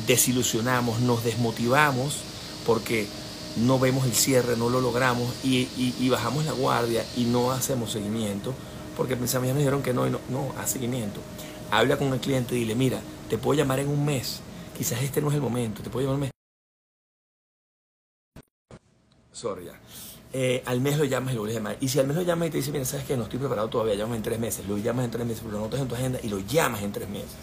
desilusionamos, 0.07 1.00
nos 1.00 1.25
desmotivamos 1.25 2.17
porque 2.67 3.07
no 3.57 3.78
vemos 3.78 4.07
el 4.07 4.14
cierre, 4.14 4.57
no 4.57 4.71
lo 4.71 4.81
logramos 4.81 5.33
y, 5.45 6.09
bajamos 6.09 6.45
la 6.45 6.52
guardia 6.52 7.05
y 7.17 7.25
no 7.25 7.50
hacemos 7.50 7.93
seguimiento 7.93 8.55
porque 8.97 9.17
pensamos, 9.17 9.47
ya 9.47 9.55
me 9.55 9.61
dijeron 9.61 9.83
que 9.83 9.95
no, 9.95 10.07
y 10.07 10.11
no, 10.11 10.19
no, 10.28 10.52
haz 10.59 10.73
seguimiento. 10.73 11.21
Habla 11.71 11.97
con 11.97 12.12
el 12.12 12.19
cliente 12.19 12.57
y 12.57 12.61
dile, 12.61 12.75
mira, 12.75 13.00
te 13.28 13.38
puedo 13.38 13.57
llamar 13.57 13.78
en 13.78 13.88
un 13.88 14.05
mes, 14.05 14.40
quizás 14.76 15.02
este 15.02 15.21
no 15.21 15.28
es 15.28 15.35
el 15.35 15.40
momento, 15.40 15.83
te 15.83 15.90
puedo 15.90 16.07
llamar 16.07 16.14
en 16.14 16.17
un 16.17 16.21
mes. 16.21 16.31
Sorry, 19.33 19.67
ya. 19.67 19.78
Eh, 20.33 20.62
al 20.67 20.81
mes 20.81 20.99
lo 20.99 21.05
llamas 21.05 21.33
y 21.33 21.37
lo 21.37 21.43
vuelves. 21.43 21.76
Y 21.81 21.88
si 21.88 22.00
al 22.00 22.07
mes 22.07 22.17
lo 22.17 22.23
llamas 22.23 22.49
y 22.49 22.50
te 22.50 22.57
dice, 22.59 22.73
mira, 22.73 22.85
sabes 22.85 23.07
que 23.07 23.17
no 23.17 23.23
estoy 23.23 23.38
preparado 23.38 23.69
todavía, 23.69 23.95
llámame 23.95 24.17
en 24.17 24.23
tres 24.23 24.38
meses, 24.38 24.67
lo 24.67 24.76
llamas 24.76 25.05
en 25.05 25.11
tres 25.12 25.26
meses, 25.26 25.45
lo 25.45 25.59
anotas 25.59 25.81
en 25.81 25.88
tu 25.88 25.95
agenda 25.95 26.19
y 26.23 26.28
lo 26.28 26.40
llamas 26.40 26.83
en 26.83 26.93
tres 26.93 27.09
meses. 27.09 27.37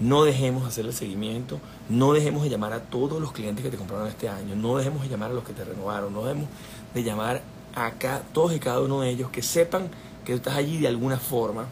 No 0.00 0.24
dejemos 0.24 0.62
de 0.62 0.68
hacer 0.68 0.86
el 0.86 0.92
seguimiento, 0.92 1.60
no 1.88 2.12
dejemos 2.12 2.42
de 2.42 2.50
llamar 2.50 2.72
a 2.72 2.80
todos 2.80 3.20
los 3.20 3.32
clientes 3.32 3.64
que 3.64 3.70
te 3.70 3.76
compraron 3.76 4.08
este 4.08 4.28
año, 4.28 4.56
no 4.56 4.76
dejemos 4.76 5.02
de 5.02 5.08
llamar 5.08 5.30
a 5.30 5.34
los 5.34 5.44
que 5.44 5.52
te 5.52 5.64
renovaron, 5.64 6.12
no 6.12 6.24
dejemos 6.24 6.48
de 6.94 7.02
llamar 7.02 7.42
a 7.74 7.92
todos 8.32 8.54
y 8.54 8.58
cada 8.58 8.80
uno 8.80 9.00
de 9.00 9.10
ellos 9.10 9.30
que 9.30 9.42
sepan 9.42 9.88
que 10.24 10.34
estás 10.34 10.56
allí 10.56 10.78
de 10.78 10.88
alguna 10.88 11.18
forma. 11.18 11.66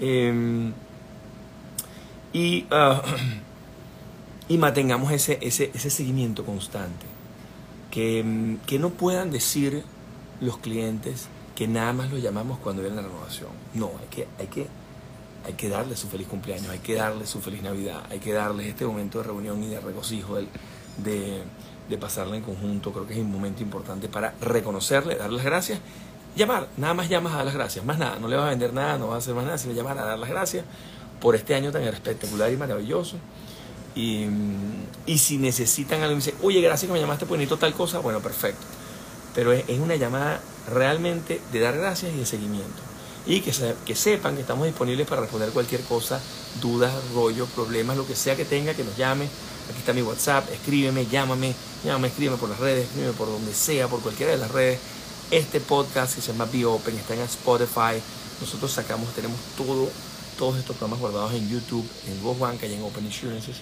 Eh, 0.00 0.72
y, 2.32 2.66
uh, 2.70 3.00
y 4.48 4.58
mantengamos 4.58 5.12
ese, 5.12 5.38
ese, 5.40 5.70
ese 5.74 5.90
seguimiento 5.90 6.44
constante. 6.44 7.06
Que, 7.90 8.56
que, 8.66 8.78
no 8.78 8.90
puedan 8.90 9.30
decir 9.30 9.82
los 10.40 10.58
clientes 10.58 11.28
que 11.56 11.66
nada 11.66 11.92
más 11.94 12.10
los 12.10 12.22
llamamos 12.22 12.58
cuando 12.58 12.82
viene 12.82 12.96
la 12.96 13.02
renovación. 13.02 13.48
No, 13.74 13.90
hay 14.00 14.06
que, 14.10 14.28
hay 14.38 14.46
que, 14.46 14.66
hay 15.44 15.54
que 15.54 15.68
darles 15.68 15.98
su 15.98 16.08
feliz 16.08 16.26
cumpleaños, 16.26 16.68
hay 16.68 16.78
que 16.78 16.94
darles 16.94 17.28
su 17.28 17.40
feliz 17.40 17.62
Navidad, 17.62 18.02
hay 18.10 18.18
que 18.18 18.32
darles 18.32 18.66
este 18.66 18.84
momento 18.84 19.18
de 19.18 19.24
reunión 19.24 19.62
y 19.62 19.68
de 19.68 19.80
regocijo, 19.80 20.36
de, 20.36 21.42
de, 21.88 21.98
pasarla 21.98 22.36
en 22.36 22.42
conjunto. 22.42 22.92
Creo 22.92 23.06
que 23.06 23.14
es 23.14 23.20
un 23.20 23.30
momento 23.30 23.62
importante 23.62 24.08
para 24.08 24.34
reconocerle, 24.40 25.16
darles 25.16 25.38
las 25.38 25.44
gracias, 25.44 25.80
llamar. 26.36 26.68
Nada 26.76 26.94
más 26.94 27.08
llamas 27.08 27.32
a 27.32 27.36
dar 27.36 27.46
las 27.46 27.54
gracias, 27.54 27.84
más 27.84 27.98
nada. 27.98 28.18
No 28.18 28.28
le 28.28 28.36
vas 28.36 28.46
a 28.46 28.50
vender 28.50 28.72
nada, 28.72 28.98
no 28.98 29.08
vas 29.08 29.16
a 29.16 29.18
hacer 29.18 29.34
más 29.34 29.44
nada, 29.44 29.58
sino 29.58 29.74
llamar 29.74 29.98
a 29.98 30.04
dar 30.04 30.18
las 30.18 30.28
gracias 30.28 30.64
por 31.20 31.34
este 31.34 31.54
año 31.54 31.72
tan 31.72 31.82
espectacular 31.82 32.52
y 32.52 32.56
maravilloso. 32.56 33.16
Y, 33.94 34.26
y, 35.06 35.18
si 35.18 35.38
necesitan 35.38 36.02
algo, 36.02 36.14
dice, 36.14 36.34
oye, 36.42 36.60
gracias 36.60 36.86
que 36.88 36.92
me 36.92 37.00
llamaste, 37.00 37.26
pues 37.26 37.38
necesito 37.38 37.58
tal 37.58 37.74
cosa, 37.74 37.98
bueno, 37.98 38.20
perfecto. 38.20 38.64
Pero 39.34 39.52
es, 39.52 39.64
es 39.68 39.80
una 39.80 39.96
llamada 39.96 40.40
realmente 40.68 41.40
de 41.52 41.60
dar 41.60 41.76
gracias 41.76 42.12
y 42.12 42.18
de 42.18 42.26
seguimiento. 42.26 42.87
Y 43.28 43.40
que, 43.42 43.52
que 43.84 43.94
sepan 43.94 44.34
que 44.34 44.40
estamos 44.40 44.66
disponibles 44.66 45.06
para 45.06 45.20
responder 45.20 45.50
cualquier 45.50 45.82
cosa, 45.82 46.20
dudas, 46.60 46.92
rollo, 47.14 47.46
problemas, 47.46 47.96
lo 47.96 48.04
que 48.06 48.16
sea 48.16 48.34
que 48.34 48.44
tenga, 48.44 48.74
que 48.74 48.82
nos 48.82 48.96
llame. 48.96 49.26
Aquí 49.70 49.78
está 49.78 49.92
mi 49.92 50.02
WhatsApp, 50.02 50.50
escríbeme, 50.50 51.06
llámame, 51.06 51.54
llámame, 51.84 52.08
escríbeme 52.08 52.38
por 52.38 52.48
las 52.48 52.58
redes, 52.58 52.86
escríbeme 52.86 53.12
por 53.12 53.28
donde 53.28 53.54
sea, 53.54 53.86
por 53.86 54.00
cualquiera 54.00 54.32
de 54.32 54.38
las 54.38 54.50
redes. 54.50 54.80
Este 55.30 55.60
podcast 55.60 56.16
que 56.16 56.22
se 56.22 56.32
llama 56.32 56.46
Be 56.50 56.64
Open 56.64 56.96
está 56.96 57.14
en 57.14 57.20
Spotify. 57.20 58.02
Nosotros 58.40 58.72
sacamos, 58.72 59.14
tenemos 59.14 59.38
todo 59.56 59.88
todos 60.38 60.56
estos 60.56 60.76
programas 60.76 61.00
guardados 61.00 61.34
en 61.34 61.48
YouTube, 61.48 61.84
en 62.06 62.22
GoJuanca 62.22 62.66
y 62.66 62.72
en 62.72 62.82
Open 62.82 63.04
Insurances, 63.04 63.56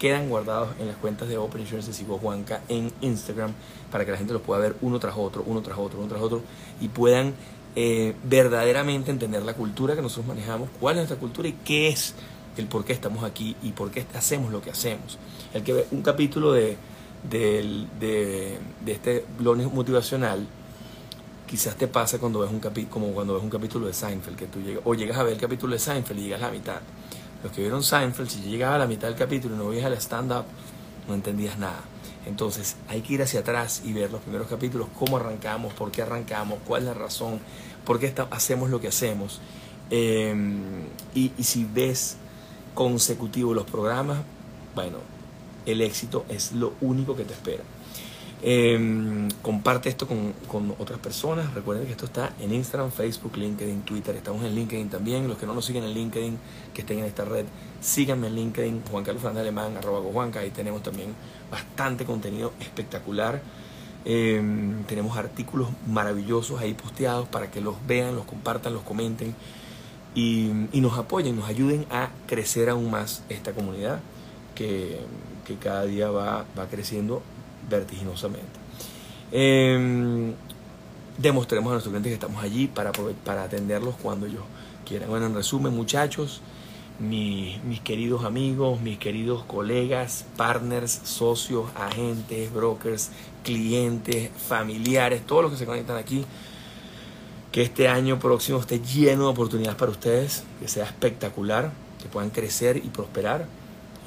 quedan 0.00 0.28
guardados 0.30 0.70
en 0.80 0.88
las 0.88 0.96
cuentas 0.96 1.28
de 1.28 1.36
Open 1.36 1.60
Insurances 1.60 2.00
y 2.00 2.04
GoJuanca 2.04 2.62
en 2.68 2.90
Instagram 3.02 3.52
para 3.92 4.04
que 4.04 4.10
la 4.10 4.16
gente 4.16 4.32
los 4.32 4.42
pueda 4.42 4.60
ver 4.60 4.74
uno 4.80 4.98
tras 4.98 5.16
otro, 5.16 5.44
uno 5.46 5.60
tras 5.60 5.78
otro, 5.78 5.98
uno 6.00 6.08
tras 6.08 6.22
otro 6.22 6.42
y 6.80 6.88
puedan 6.88 7.34
eh, 7.76 8.14
verdaderamente 8.24 9.10
entender 9.10 9.42
la 9.42 9.54
cultura 9.54 9.96
que 9.96 10.02
nosotros 10.02 10.26
manejamos, 10.26 10.68
cuál 10.80 10.94
es 10.94 10.98
nuestra 10.98 11.18
cultura 11.18 11.48
y 11.48 11.52
qué 11.64 11.88
es 11.88 12.14
el 12.56 12.66
por 12.66 12.84
qué 12.84 12.92
estamos 12.92 13.24
aquí 13.24 13.56
y 13.62 13.72
por 13.72 13.90
qué 13.90 14.06
hacemos 14.14 14.52
lo 14.52 14.62
que 14.62 14.70
hacemos. 14.70 15.18
El 15.52 15.62
que 15.64 15.72
ve 15.72 15.86
un 15.90 16.02
capítulo 16.02 16.52
de, 16.52 16.76
de, 17.28 17.88
de, 18.00 18.92
este 18.92 19.24
blog 19.38 19.58
motivacional 19.72 20.46
quizás 21.46 21.76
te 21.76 21.88
pasa 21.88 22.18
cuando 22.18 22.40
ves 22.40 22.50
un 22.50 22.60
como 22.86 23.08
cuando 23.08 23.34
ves 23.34 23.42
un 23.42 23.50
capítulo 23.50 23.86
de 23.86 23.92
Seinfeld, 23.92 24.36
que 24.36 24.46
tú 24.46 24.60
llegas, 24.60 24.82
o 24.84 24.94
llegas 24.94 25.18
a 25.18 25.22
ver 25.22 25.34
el 25.34 25.40
capítulo 25.40 25.72
de 25.72 25.78
Seinfeld 25.78 26.20
y 26.20 26.22
llegas 26.22 26.42
a 26.42 26.46
la 26.46 26.52
mitad. 26.52 26.80
Los 27.42 27.52
que 27.52 27.60
vieron 27.60 27.82
Seinfeld, 27.82 28.28
si 28.28 28.40
llegas 28.40 28.72
a 28.72 28.78
la 28.78 28.86
mitad 28.86 29.08
del 29.08 29.16
capítulo 29.16 29.54
y 29.54 29.58
no 29.58 29.68
ves 29.68 29.84
al 29.84 29.94
stand-up, 29.94 30.44
no 31.08 31.14
entendías 31.14 31.58
nada. 31.58 31.82
Entonces 32.26 32.76
hay 32.88 33.02
que 33.02 33.14
ir 33.14 33.22
hacia 33.22 33.40
atrás 33.40 33.82
y 33.84 33.92
ver 33.92 34.10
los 34.10 34.22
primeros 34.22 34.48
capítulos, 34.48 34.88
cómo 34.98 35.16
arrancamos, 35.18 35.74
por 35.74 35.90
qué 35.90 36.02
arrancamos, 36.02 36.58
cuál 36.66 36.82
es 36.82 36.88
la 36.88 36.94
razón, 36.94 37.40
por 37.84 37.98
qué 38.00 38.14
hacemos 38.30 38.70
lo 38.70 38.80
que 38.80 38.88
hacemos. 38.88 39.40
Eh, 39.90 40.34
y, 41.14 41.32
y 41.36 41.44
si 41.44 41.64
ves 41.64 42.16
consecutivo 42.74 43.54
los 43.54 43.64
programas, 43.64 44.18
bueno, 44.74 44.98
el 45.66 45.80
éxito 45.80 46.24
es 46.28 46.52
lo 46.52 46.72
único 46.80 47.14
que 47.16 47.24
te 47.24 47.32
espera. 47.32 47.62
Eh, 48.42 49.28
comparte 49.42 49.88
esto 49.88 50.06
con, 50.06 50.32
con, 50.48 50.74
otras 50.78 50.98
personas. 50.98 51.54
Recuerden 51.54 51.86
que 51.86 51.92
esto 51.92 52.06
está 52.06 52.34
en 52.40 52.52
Instagram, 52.52 52.90
Facebook, 52.90 53.36
LinkedIn, 53.36 53.82
Twitter. 53.82 54.14
Estamos 54.16 54.44
en 54.44 54.54
LinkedIn 54.54 54.90
también. 54.90 55.28
Los 55.28 55.38
que 55.38 55.46
no 55.46 55.54
nos 55.54 55.64
siguen 55.64 55.84
en 55.84 55.94
LinkedIn, 55.94 56.38
que 56.74 56.82
estén 56.82 56.98
en 56.98 57.06
esta 57.06 57.24
red, 57.24 57.46
síganme 57.80 58.26
en 58.26 58.34
LinkedIn, 58.34 58.82
Juan 58.90 59.04
Carlos 59.04 59.22
Fernández 59.22 59.42
Alemán, 59.42 59.76
arroba 59.76 60.00
Juanca. 60.00 60.40
Ahí 60.40 60.50
tenemos 60.50 60.82
también 60.82 61.14
bastante 61.50 62.04
contenido 62.04 62.52
espectacular. 62.60 63.40
Eh, 64.04 64.42
tenemos 64.86 65.16
artículos 65.16 65.68
maravillosos 65.86 66.60
ahí 66.60 66.74
posteados 66.74 67.26
para 67.28 67.50
que 67.50 67.62
los 67.62 67.76
vean, 67.86 68.14
los 68.14 68.26
compartan, 68.26 68.74
los 68.74 68.82
comenten 68.82 69.34
y, 70.14 70.50
y 70.72 70.80
nos 70.82 70.98
apoyen, 70.98 71.36
nos 71.36 71.48
ayuden 71.48 71.86
a 71.90 72.10
crecer 72.26 72.68
aún 72.68 72.90
más 72.90 73.22
esta 73.30 73.52
comunidad 73.52 74.00
que, 74.54 75.00
que 75.46 75.56
cada 75.56 75.84
día 75.84 76.10
va, 76.10 76.44
va 76.58 76.66
creciendo 76.68 77.22
vertiginosamente. 77.68 78.60
Eh, 79.32 80.32
demostremos 81.18 81.70
a 81.70 81.74
nuestros 81.74 81.92
clientes 81.92 82.10
que 82.10 82.14
estamos 82.14 82.42
allí 82.42 82.66
para, 82.66 82.92
para 83.24 83.44
atenderlos 83.44 83.94
cuando 84.02 84.26
ellos 84.26 84.42
quieran. 84.84 85.08
Bueno, 85.08 85.26
en 85.26 85.34
resumen, 85.34 85.74
muchachos, 85.74 86.40
mi, 86.98 87.60
mis 87.64 87.80
queridos 87.80 88.24
amigos, 88.24 88.80
mis 88.80 88.98
queridos 88.98 89.44
colegas, 89.44 90.26
partners, 90.36 91.00
socios, 91.04 91.66
agentes, 91.76 92.52
brokers, 92.52 93.10
clientes, 93.42 94.30
familiares, 94.48 95.24
todos 95.26 95.42
los 95.42 95.52
que 95.52 95.58
se 95.58 95.66
conectan 95.66 95.96
aquí, 95.96 96.24
que 97.52 97.62
este 97.62 97.88
año 97.88 98.18
próximo 98.18 98.58
esté 98.58 98.80
lleno 98.80 99.24
de 99.24 99.30
oportunidades 99.30 99.76
para 99.76 99.92
ustedes, 99.92 100.44
que 100.60 100.68
sea 100.68 100.84
espectacular, 100.84 101.72
que 102.02 102.08
puedan 102.08 102.30
crecer 102.30 102.76
y 102.78 102.88
prosperar 102.88 103.46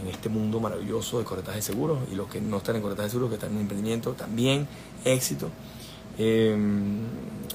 en 0.01 0.07
este 0.07 0.29
mundo 0.29 0.59
maravilloso 0.59 1.19
de 1.19 1.25
corretaje 1.25 1.57
de 1.57 1.61
seguros 1.61 1.99
y 2.11 2.15
los 2.15 2.27
que 2.27 2.39
no 2.41 2.57
están 2.57 2.75
en 2.75 2.81
corretaje 2.81 3.07
de 3.07 3.11
seguros, 3.11 3.29
que 3.29 3.35
están 3.35 3.53
en 3.53 3.61
emprendimiento, 3.61 4.13
también 4.13 4.67
éxito. 5.05 5.49
Eh, 6.19 6.57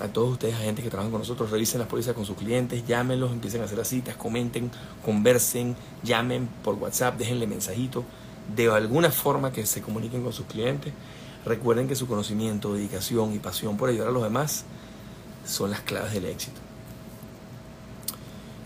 a 0.00 0.08
todos 0.08 0.32
ustedes, 0.32 0.54
agentes 0.54 0.84
que 0.84 0.90
trabajan 0.90 1.10
con 1.10 1.20
nosotros, 1.20 1.50
revisen 1.50 1.78
las 1.80 1.88
pólizas 1.88 2.14
con 2.14 2.24
sus 2.24 2.36
clientes, 2.36 2.84
llámenlos, 2.86 3.32
empiecen 3.32 3.60
a 3.60 3.64
hacer 3.64 3.78
las 3.78 3.88
citas, 3.88 4.16
comenten, 4.16 4.70
conversen, 5.04 5.76
llamen 6.02 6.48
por 6.64 6.74
WhatsApp, 6.76 7.18
déjenle 7.18 7.46
mensajito, 7.46 8.04
de 8.54 8.70
alguna 8.70 9.10
forma 9.10 9.52
que 9.52 9.66
se 9.66 9.82
comuniquen 9.82 10.22
con 10.22 10.32
sus 10.32 10.46
clientes. 10.46 10.92
Recuerden 11.44 11.88
que 11.88 11.96
su 11.96 12.06
conocimiento, 12.06 12.72
dedicación 12.74 13.34
y 13.34 13.38
pasión 13.38 13.76
por 13.76 13.88
ayudar 13.88 14.08
a 14.08 14.12
los 14.12 14.22
demás 14.22 14.64
son 15.44 15.70
las 15.70 15.80
claves 15.80 16.12
del 16.12 16.26
éxito. 16.26 16.60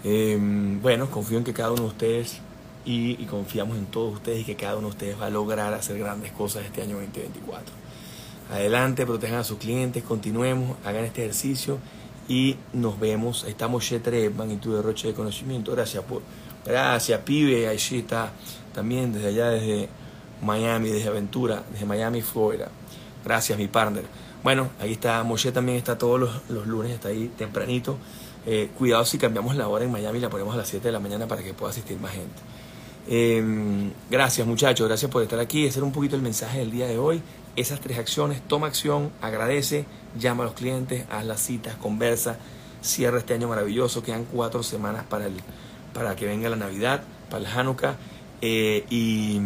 Eh, 0.05 0.39
bueno, 0.81 1.11
confío 1.11 1.39
en 1.39 1.45
que 1.45 1.53
cada 1.53 1.73
uno 1.73 1.83
de 1.83 1.89
ustedes 1.89 2.41
y, 2.87 3.17
confiamos 3.27 3.77
en 3.77 3.87
todos 3.87 4.15
ustedes 4.15 4.41
y 4.41 4.45
que 4.45 4.55
cada 4.55 4.77
uno 4.77 4.89
de 4.89 4.93
ustedes 4.93 5.21
va 5.21 5.27
a 5.27 5.31
lograr 5.31 5.75
hacer 5.75 5.99
grandes 5.99 6.31
cosas 6.31 6.65
este 6.65 6.83
año 6.83 6.95
2024. 6.95 7.75
Adelante, 8.53 9.05
protejan 9.05 9.41
a 9.41 9.45
sus 9.45 9.59
clientes, 9.59 10.05
continuemos, 10.05 10.77
hagan 10.85 11.05
este 11.05 11.25
ejercicio 11.25 11.79
y 12.29 12.57
nos 12.73 13.01
vemos. 13.01 13.45
Estamos 13.45 13.91
Moshe 13.91 14.31
magnitud 14.31 14.77
de 14.77 14.83
roche 14.83 15.09
de 15.09 15.15
conocimiento. 15.15 15.73
Gracias 15.73 16.05
gracias, 16.65 17.21
pibe, 17.23 17.67
ahí 17.67 17.77
está 17.77 18.33
también 18.73 19.13
desde 19.13 19.29
allá, 19.29 19.51
desde 19.51 19.89
Miami, 20.43 20.91
desde 20.91 21.09
Aventura, 21.09 21.65
desde 21.73 21.87
Miami, 21.87 22.23
Florida. 22.23 22.69
Gracias, 23.25 23.59
mi 23.59 23.67
partner. 23.67 24.05
Bueno, 24.45 24.69
ahí 24.79 24.93
está, 24.93 25.25
Moshe 25.25 25.51
también 25.51 25.77
está 25.77 25.99
todos 25.99 26.21
los, 26.21 26.31
los 26.49 26.69
lunes, 26.69 26.93
está 26.93 27.09
ahí 27.09 27.33
tempranito. 27.37 27.97
Eh, 28.47 28.71
cuidado 28.79 29.05
si 29.05 29.19
cambiamos 29.19 29.57
la 29.57 29.67
hora 29.67 29.85
en 29.85 29.91
Miami 29.91 30.19
y 30.19 30.21
la 30.21 30.31
ponemos 30.31 30.55
a 30.55 30.59
las 30.59 30.69
7 30.69 30.87
de 30.87 30.93
la 30.93 31.01
mañana 31.01 31.27
para 31.27 31.43
que 31.43 31.53
pueda 31.53 31.73
asistir 31.73 31.99
más 31.99 32.13
gente. 32.13 32.41
Eh, 33.09 33.91
gracias 34.11 34.47
muchachos, 34.47 34.89
gracias 34.89 35.11
por 35.11 35.23
estar 35.23 35.39
aquí. 35.39 35.67
Ese 35.67 35.79
era 35.79 35.87
un 35.87 35.93
poquito 35.93 36.17
el 36.17 36.23
mensaje 36.23 36.59
del 36.59 36.71
día 36.71 36.87
de 36.87 36.99
hoy. 36.99 37.23
Esas 37.55 37.81
tres 37.81 37.99
acciones, 37.99 38.43
toma 38.47 38.67
acción, 38.67 39.11
agradece, 39.23 39.87
llama 40.19 40.43
a 40.43 40.47
los 40.47 40.55
clientes, 40.55 41.05
haz 41.11 41.25
las 41.25 41.41
citas, 41.41 41.77
conversa, 41.77 42.37
cierra 42.83 43.19
este 43.19 43.35
año 43.35 43.49
maravilloso. 43.49 44.03
Quedan 44.03 44.25
cuatro 44.25 44.63
semanas 44.63 45.05
para, 45.09 45.27
el, 45.27 45.35
para 45.95 46.17
que 46.17 46.27
venga 46.27 46.51
la 46.51 46.57
Navidad, 46.57 47.03
para 47.31 47.45
el 47.45 47.51
Hanukkah. 47.51 47.97
Eh, 48.43 48.85
y, 48.91 49.41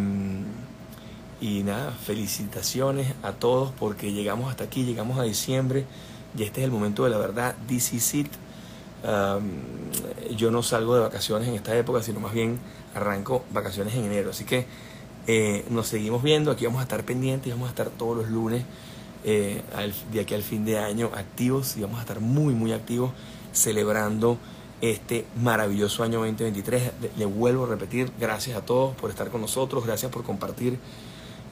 y 1.40 1.62
nada, 1.62 1.92
felicitaciones 1.92 3.14
a 3.22 3.32
todos 3.32 3.72
porque 3.78 4.12
llegamos 4.12 4.50
hasta 4.50 4.64
aquí, 4.64 4.84
llegamos 4.84 5.18
a 5.18 5.22
diciembre 5.22 5.84
y 6.36 6.42
este 6.42 6.60
es 6.60 6.64
el 6.64 6.72
momento 6.72 7.04
de 7.04 7.10
la 7.10 7.18
verdad. 7.18 7.54
This 7.68 7.92
yo 10.36 10.50
no 10.50 10.62
salgo 10.62 10.94
de 10.94 11.00
vacaciones 11.00 11.48
en 11.48 11.54
esta 11.54 11.76
época, 11.76 12.02
sino 12.02 12.20
más 12.20 12.32
bien 12.32 12.58
arranco 12.94 13.44
vacaciones 13.52 13.94
en 13.94 14.04
enero. 14.04 14.30
Así 14.30 14.44
que 14.44 14.66
eh, 15.26 15.64
nos 15.70 15.88
seguimos 15.88 16.22
viendo, 16.22 16.50
aquí 16.50 16.64
vamos 16.66 16.80
a 16.80 16.84
estar 16.84 17.04
pendientes, 17.04 17.52
vamos 17.52 17.68
a 17.68 17.70
estar 17.70 17.90
todos 17.90 18.16
los 18.16 18.28
lunes 18.30 18.64
eh, 19.22 19.62
de 20.12 20.20
aquí 20.20 20.34
al 20.34 20.42
fin 20.42 20.64
de 20.64 20.78
año 20.78 21.10
activos 21.14 21.76
y 21.76 21.82
vamos 21.82 21.98
a 21.98 22.02
estar 22.02 22.20
muy, 22.20 22.54
muy 22.54 22.72
activos 22.72 23.12
celebrando 23.52 24.38
este 24.80 25.26
maravilloso 25.40 26.02
año 26.02 26.20
2023. 26.20 26.92
Le, 27.16 27.24
vuelvo 27.26 27.64
a 27.64 27.68
repetir, 27.68 28.10
gracias 28.18 28.56
a 28.56 28.62
todos 28.62 28.96
por 28.96 29.10
estar 29.10 29.28
con 29.28 29.42
nosotros, 29.42 29.84
gracias 29.84 30.10
por 30.10 30.24
compartir 30.24 30.78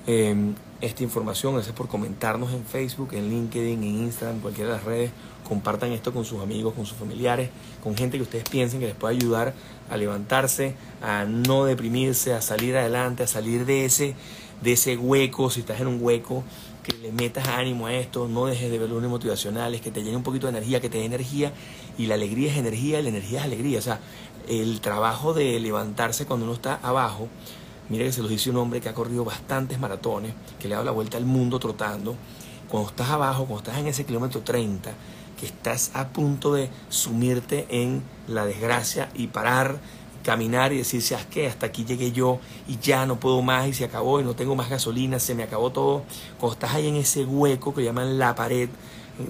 eh, 0.07 0.35
esta 0.81 1.03
información, 1.03 1.55
gracias 1.55 1.75
por 1.75 1.89
comentarnos 1.89 2.53
en 2.53 2.65
Facebook, 2.65 3.11
en 3.13 3.29
LinkedIn, 3.29 3.83
en 3.83 3.95
Instagram, 4.05 4.37
en 4.37 4.43
cualquiera 4.43 4.71
de 4.71 4.77
las 4.77 4.85
redes. 4.85 5.11
Compartan 5.49 5.93
esto 5.93 6.13
con 6.13 6.25
sus 6.25 6.43
amigos, 6.43 6.75
con 6.75 6.85
sus 6.85 6.99
familiares, 6.99 7.51
con 7.83 7.97
gente 7.97 8.19
que 8.19 8.23
ustedes 8.23 8.45
piensen 8.49 8.81
que 8.81 8.87
les 8.87 8.95
puede 8.95 9.17
ayudar 9.17 9.55
a 9.91 9.97
levantarse, 9.97 10.75
a 11.03 11.25
no 11.25 11.65
deprimirse, 11.65 12.35
a 12.35 12.43
salir 12.43 12.77
adelante, 12.77 13.23
a 13.23 13.27
salir 13.27 13.65
de 13.65 13.85
ese, 13.85 14.15
de 14.61 14.73
ese 14.73 14.97
hueco, 14.97 15.51
si 15.51 15.61
estás 15.61 15.81
en 15.81 15.87
un 15.87 15.99
hueco, 16.03 16.45
que 16.83 16.97
le 16.99 17.13
metas 17.13 17.49
ánimo 17.49 17.87
a 17.87 17.95
esto, 17.95 18.29
no 18.29 18.47
dejes 18.47 18.71
de 18.71 18.79
ver 18.79 18.91
lunes 18.91 19.11
motivacionales, 19.11 19.81
que 19.81 19.91
te 19.91 20.03
llene 20.03 20.17
un 20.17 20.23
poquito 20.23 20.47
de 20.47 20.57
energía, 20.57 20.81
que 20.81 20.89
te 20.89 20.99
dé 20.99 21.05
energía, 21.05 21.53
y 21.97 22.07
la 22.07 22.15
alegría 22.15 22.53
es 22.53 22.59
energía, 22.59 23.01
y 23.01 23.03
la 23.03 23.09
energía 23.09 23.41
es 23.41 23.45
alegría. 23.45 23.79
O 23.79 23.83
sea, 23.83 24.01
el 24.49 24.81
trabajo 24.81 25.35
de 25.35 25.59
levantarse 25.61 26.27
cuando 26.27 26.45
uno 26.45 26.55
está 26.55 26.79
abajo, 26.83 27.29
mire 27.89 28.05
que 28.05 28.13
se 28.13 28.23
los 28.23 28.31
dice 28.31 28.51
un 28.51 28.57
hombre 28.57 28.81
que 28.81 28.89
ha 28.89 28.95
corrido 28.95 29.25
bastantes 29.25 29.79
maratones, 29.79 30.33
que 30.59 30.69
le 30.69 30.75
ha 30.75 30.79
dado 30.79 30.87
la 30.87 30.93
vuelta 30.93 31.17
al 31.17 31.25
mundo 31.25 31.59
trotando, 31.59 32.17
cuando 32.69 32.91
estás 32.91 33.11
abajo, 33.11 33.45
cuando 33.45 33.59
estás 33.59 33.79
en 33.79 33.87
ese 33.87 34.05
kilómetro 34.05 34.43
30, 34.43 34.93
que 35.39 35.47
estás 35.47 35.91
a 35.95 36.09
punto 36.09 36.55
de 36.55 36.69
sumirte 36.89 37.67
en 37.71 38.03
la 38.27 38.45
desgracia 38.45 39.09
y 39.15 39.29
parar, 39.29 39.79
caminar 40.25 40.73
y 40.73 40.79
decir, 40.79 41.01
¿sabes 41.01 41.27
qué? 41.27 41.47
Hasta 41.47 41.67
aquí 41.67 41.85
llegué 41.85 42.13
yo 42.13 42.41
y 42.67 42.79
ya 42.79 43.07
no 43.07 43.19
puedo 43.21 43.41
más 43.41 43.69
y 43.69 43.73
se 43.73 43.85
acabó 43.85 44.21
y 44.21 44.25
no 44.25 44.35
tengo 44.35 44.55
más 44.57 44.69
gasolina, 44.69 45.19
se 45.19 45.35
me 45.35 45.43
acabó 45.43 45.71
todo. 45.71 46.03
Cuando 46.39 46.55
estás 46.55 46.75
ahí 46.75 46.89
en 46.89 46.97
ese 46.97 47.25
hueco 47.25 47.75
que 47.75 47.85
llaman 47.85 48.19
la 48.19 48.35
pared, 48.35 48.69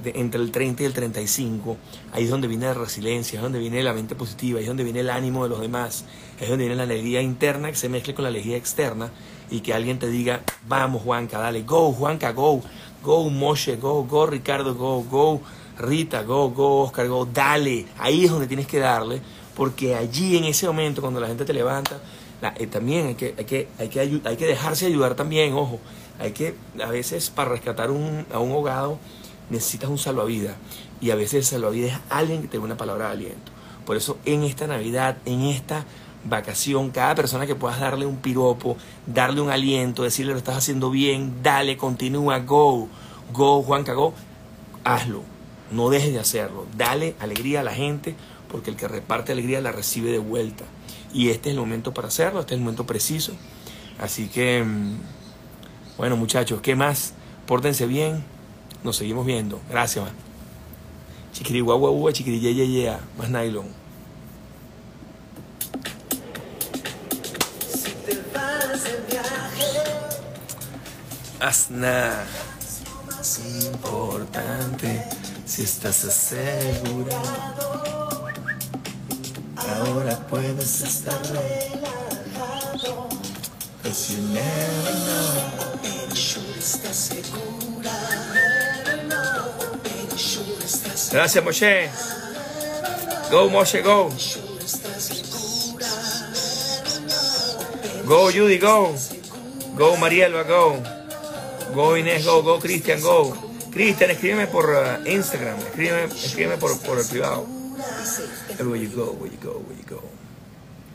entre 0.04 0.40
el 0.40 0.50
30 0.50 0.82
y 0.82 0.86
el 0.86 0.92
35, 0.92 1.76
ahí 2.12 2.24
es 2.24 2.30
donde 2.30 2.46
viene 2.46 2.66
la 2.66 2.74
resiliencia, 2.74 3.38
es 3.38 3.42
donde 3.42 3.58
viene 3.58 3.82
la 3.82 3.94
mente 3.94 4.14
positiva, 4.14 4.60
es 4.60 4.66
donde 4.66 4.84
viene 4.84 5.00
el 5.00 5.10
ánimo 5.10 5.44
de 5.44 5.50
los 5.50 5.60
demás, 5.60 6.04
es 6.40 6.48
donde 6.48 6.64
viene 6.64 6.76
la 6.76 6.82
alegría 6.82 7.22
interna 7.22 7.70
que 7.70 7.76
se 7.76 7.88
mezcle 7.88 8.14
con 8.14 8.24
la 8.24 8.28
alegría 8.28 8.56
externa 8.56 9.10
y 9.50 9.60
que 9.60 9.72
alguien 9.72 9.98
te 9.98 10.08
diga, 10.08 10.42
vamos 10.66 11.02
Juanca, 11.02 11.38
dale, 11.38 11.62
go 11.62 11.92
Juanca, 11.92 12.32
go, 12.32 12.60
go 13.02 13.30
Moshe, 13.30 13.76
go, 13.76 14.04
go 14.04 14.26
Ricardo, 14.26 14.74
go, 14.74 15.02
go 15.04 15.40
Rita, 15.78 16.22
go, 16.22 16.50
go 16.50 16.82
Oscar, 16.82 17.08
go, 17.08 17.24
dale, 17.26 17.86
ahí 17.98 18.24
es 18.24 18.30
donde 18.30 18.46
tienes 18.46 18.66
que 18.66 18.78
darle, 18.78 19.20
porque 19.56 19.94
allí 19.94 20.36
en 20.36 20.44
ese 20.44 20.66
momento 20.66 21.00
cuando 21.00 21.20
la 21.20 21.28
gente 21.28 21.44
te 21.44 21.52
levanta, 21.52 22.00
eh, 22.56 22.66
también 22.66 23.08
hay 23.08 23.14
que, 23.14 23.34
hay, 23.36 23.44
que, 23.44 23.68
hay, 24.24 24.36
que 24.36 24.46
dejarse 24.46 24.86
ayudar 24.86 25.14
también, 25.14 25.54
ojo, 25.54 25.80
hay 26.18 26.32
que 26.32 26.54
a 26.82 26.88
veces 26.90 27.30
para 27.30 27.50
rescatar 27.50 27.88
a 27.88 27.92
un 27.92 28.26
ahogado 28.32 28.98
necesitas 29.50 29.90
un 29.90 29.98
salvavidas. 29.98 30.56
Y 31.00 31.10
a 31.10 31.14
veces 31.14 31.34
el 31.34 31.44
salvavidas 31.44 31.92
es 31.92 31.98
alguien 32.10 32.42
que 32.42 32.48
te 32.48 32.58
dé 32.58 32.64
una 32.64 32.76
palabra 32.76 33.06
de 33.06 33.12
aliento. 33.12 33.52
Por 33.86 33.96
eso 33.96 34.18
en 34.24 34.42
esta 34.42 34.66
Navidad, 34.66 35.18
en 35.24 35.42
esta 35.42 35.84
vacación, 36.24 36.90
cada 36.90 37.14
persona 37.14 37.46
que 37.46 37.54
puedas 37.54 37.80
darle 37.80 38.04
un 38.04 38.16
piropo, 38.16 38.76
darle 39.06 39.40
un 39.40 39.50
aliento, 39.50 40.02
decirle 40.02 40.32
lo 40.32 40.38
estás 40.38 40.56
haciendo 40.56 40.90
bien, 40.90 41.42
dale, 41.42 41.76
continúa, 41.76 42.40
go, 42.40 42.88
go, 43.32 43.62
Juanca, 43.62 43.94
go, 43.94 44.12
hazlo, 44.84 45.22
no 45.70 45.90
dejes 45.90 46.12
de 46.12 46.20
hacerlo, 46.20 46.66
dale 46.76 47.14
alegría 47.20 47.60
a 47.60 47.64
la 47.64 47.72
gente, 47.72 48.14
porque 48.50 48.70
el 48.70 48.76
que 48.76 48.88
reparte 48.88 49.32
alegría 49.32 49.60
la 49.60 49.72
recibe 49.72 50.10
de 50.10 50.18
vuelta. 50.18 50.64
Y 51.12 51.30
este 51.30 51.50
es 51.50 51.54
el 51.54 51.60
momento 51.60 51.94
para 51.94 52.08
hacerlo, 52.08 52.40
este 52.40 52.54
es 52.54 52.58
el 52.58 52.64
momento 52.64 52.86
preciso. 52.86 53.32
Así 53.98 54.28
que, 54.28 54.62
mm, 54.64 54.98
bueno 55.96 56.16
muchachos, 56.16 56.60
¿qué 56.60 56.74
más? 56.76 57.14
Pórtense 57.46 57.86
bien, 57.86 58.24
nos 58.84 58.96
seguimos 58.96 59.26
viendo. 59.26 59.60
Gracias, 59.70 60.04
man. 60.04 60.14
Chiquiri 61.32 61.60
guagua 61.60 61.90
guagua, 61.90 62.12
chiquiri 62.12 62.40
ye, 62.40 62.54
ye, 62.54 62.68
ye, 62.68 62.92
más 63.18 63.30
nylon. 63.30 63.66
Si 67.68 67.92
te 68.06 68.22
vas 68.34 68.84
viaje, 69.08 69.72
más 73.06 73.40
importante 73.66 75.17
si 75.48 75.62
estás 75.62 76.04
asegurado. 76.04 77.68
Ahora 79.56 80.18
puedes 80.28 80.82
estar 80.82 81.20
relajado. 81.22 83.08
Gracias, 91.10 91.44
Moshe. 91.44 91.88
Go, 93.30 93.48
Moshe, 93.48 93.82
go. 93.82 94.10
Go, 98.04 98.30
Judy, 98.30 98.58
go. 98.58 98.94
Go, 99.76 99.96
Marielba, 99.96 100.42
go. 100.44 100.82
Go, 101.74 101.96
Inés, 101.96 102.24
go. 102.24 102.42
Go, 102.42 102.58
Cristian, 102.58 103.00
go. 103.00 103.47
Cristian, 103.72 104.10
escríbeme 104.10 104.46
por 104.46 104.66
uh, 104.66 105.08
Instagram. 105.08 105.58
Escríbeme, 105.58 106.04
escríbeme 106.04 106.56
por, 106.56 106.80
por 106.80 106.98
el 106.98 107.06
privado. 107.06 107.46
Where 108.58 108.80
you 108.80 108.90
go, 108.90 109.12
where 109.12 109.30
you 109.30 109.38
go, 109.40 109.62
where 109.66 109.80
you 109.80 109.88
go. 109.88 110.02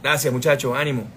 Gracias, 0.01 0.33
muchachos. 0.33 0.75
Ánimo. 0.75 1.07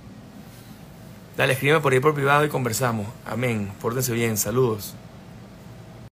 Dale, 1.37 1.53
escríbeme 1.55 1.81
por 1.81 1.92
ahí 1.92 2.01
por 2.01 2.14
privado 2.14 2.45
y 2.45 2.49
conversamos. 2.49 3.07
Amén. 3.27 3.73
Pórtense 3.81 4.12
bien. 4.12 4.37
Saludos. 4.37 4.95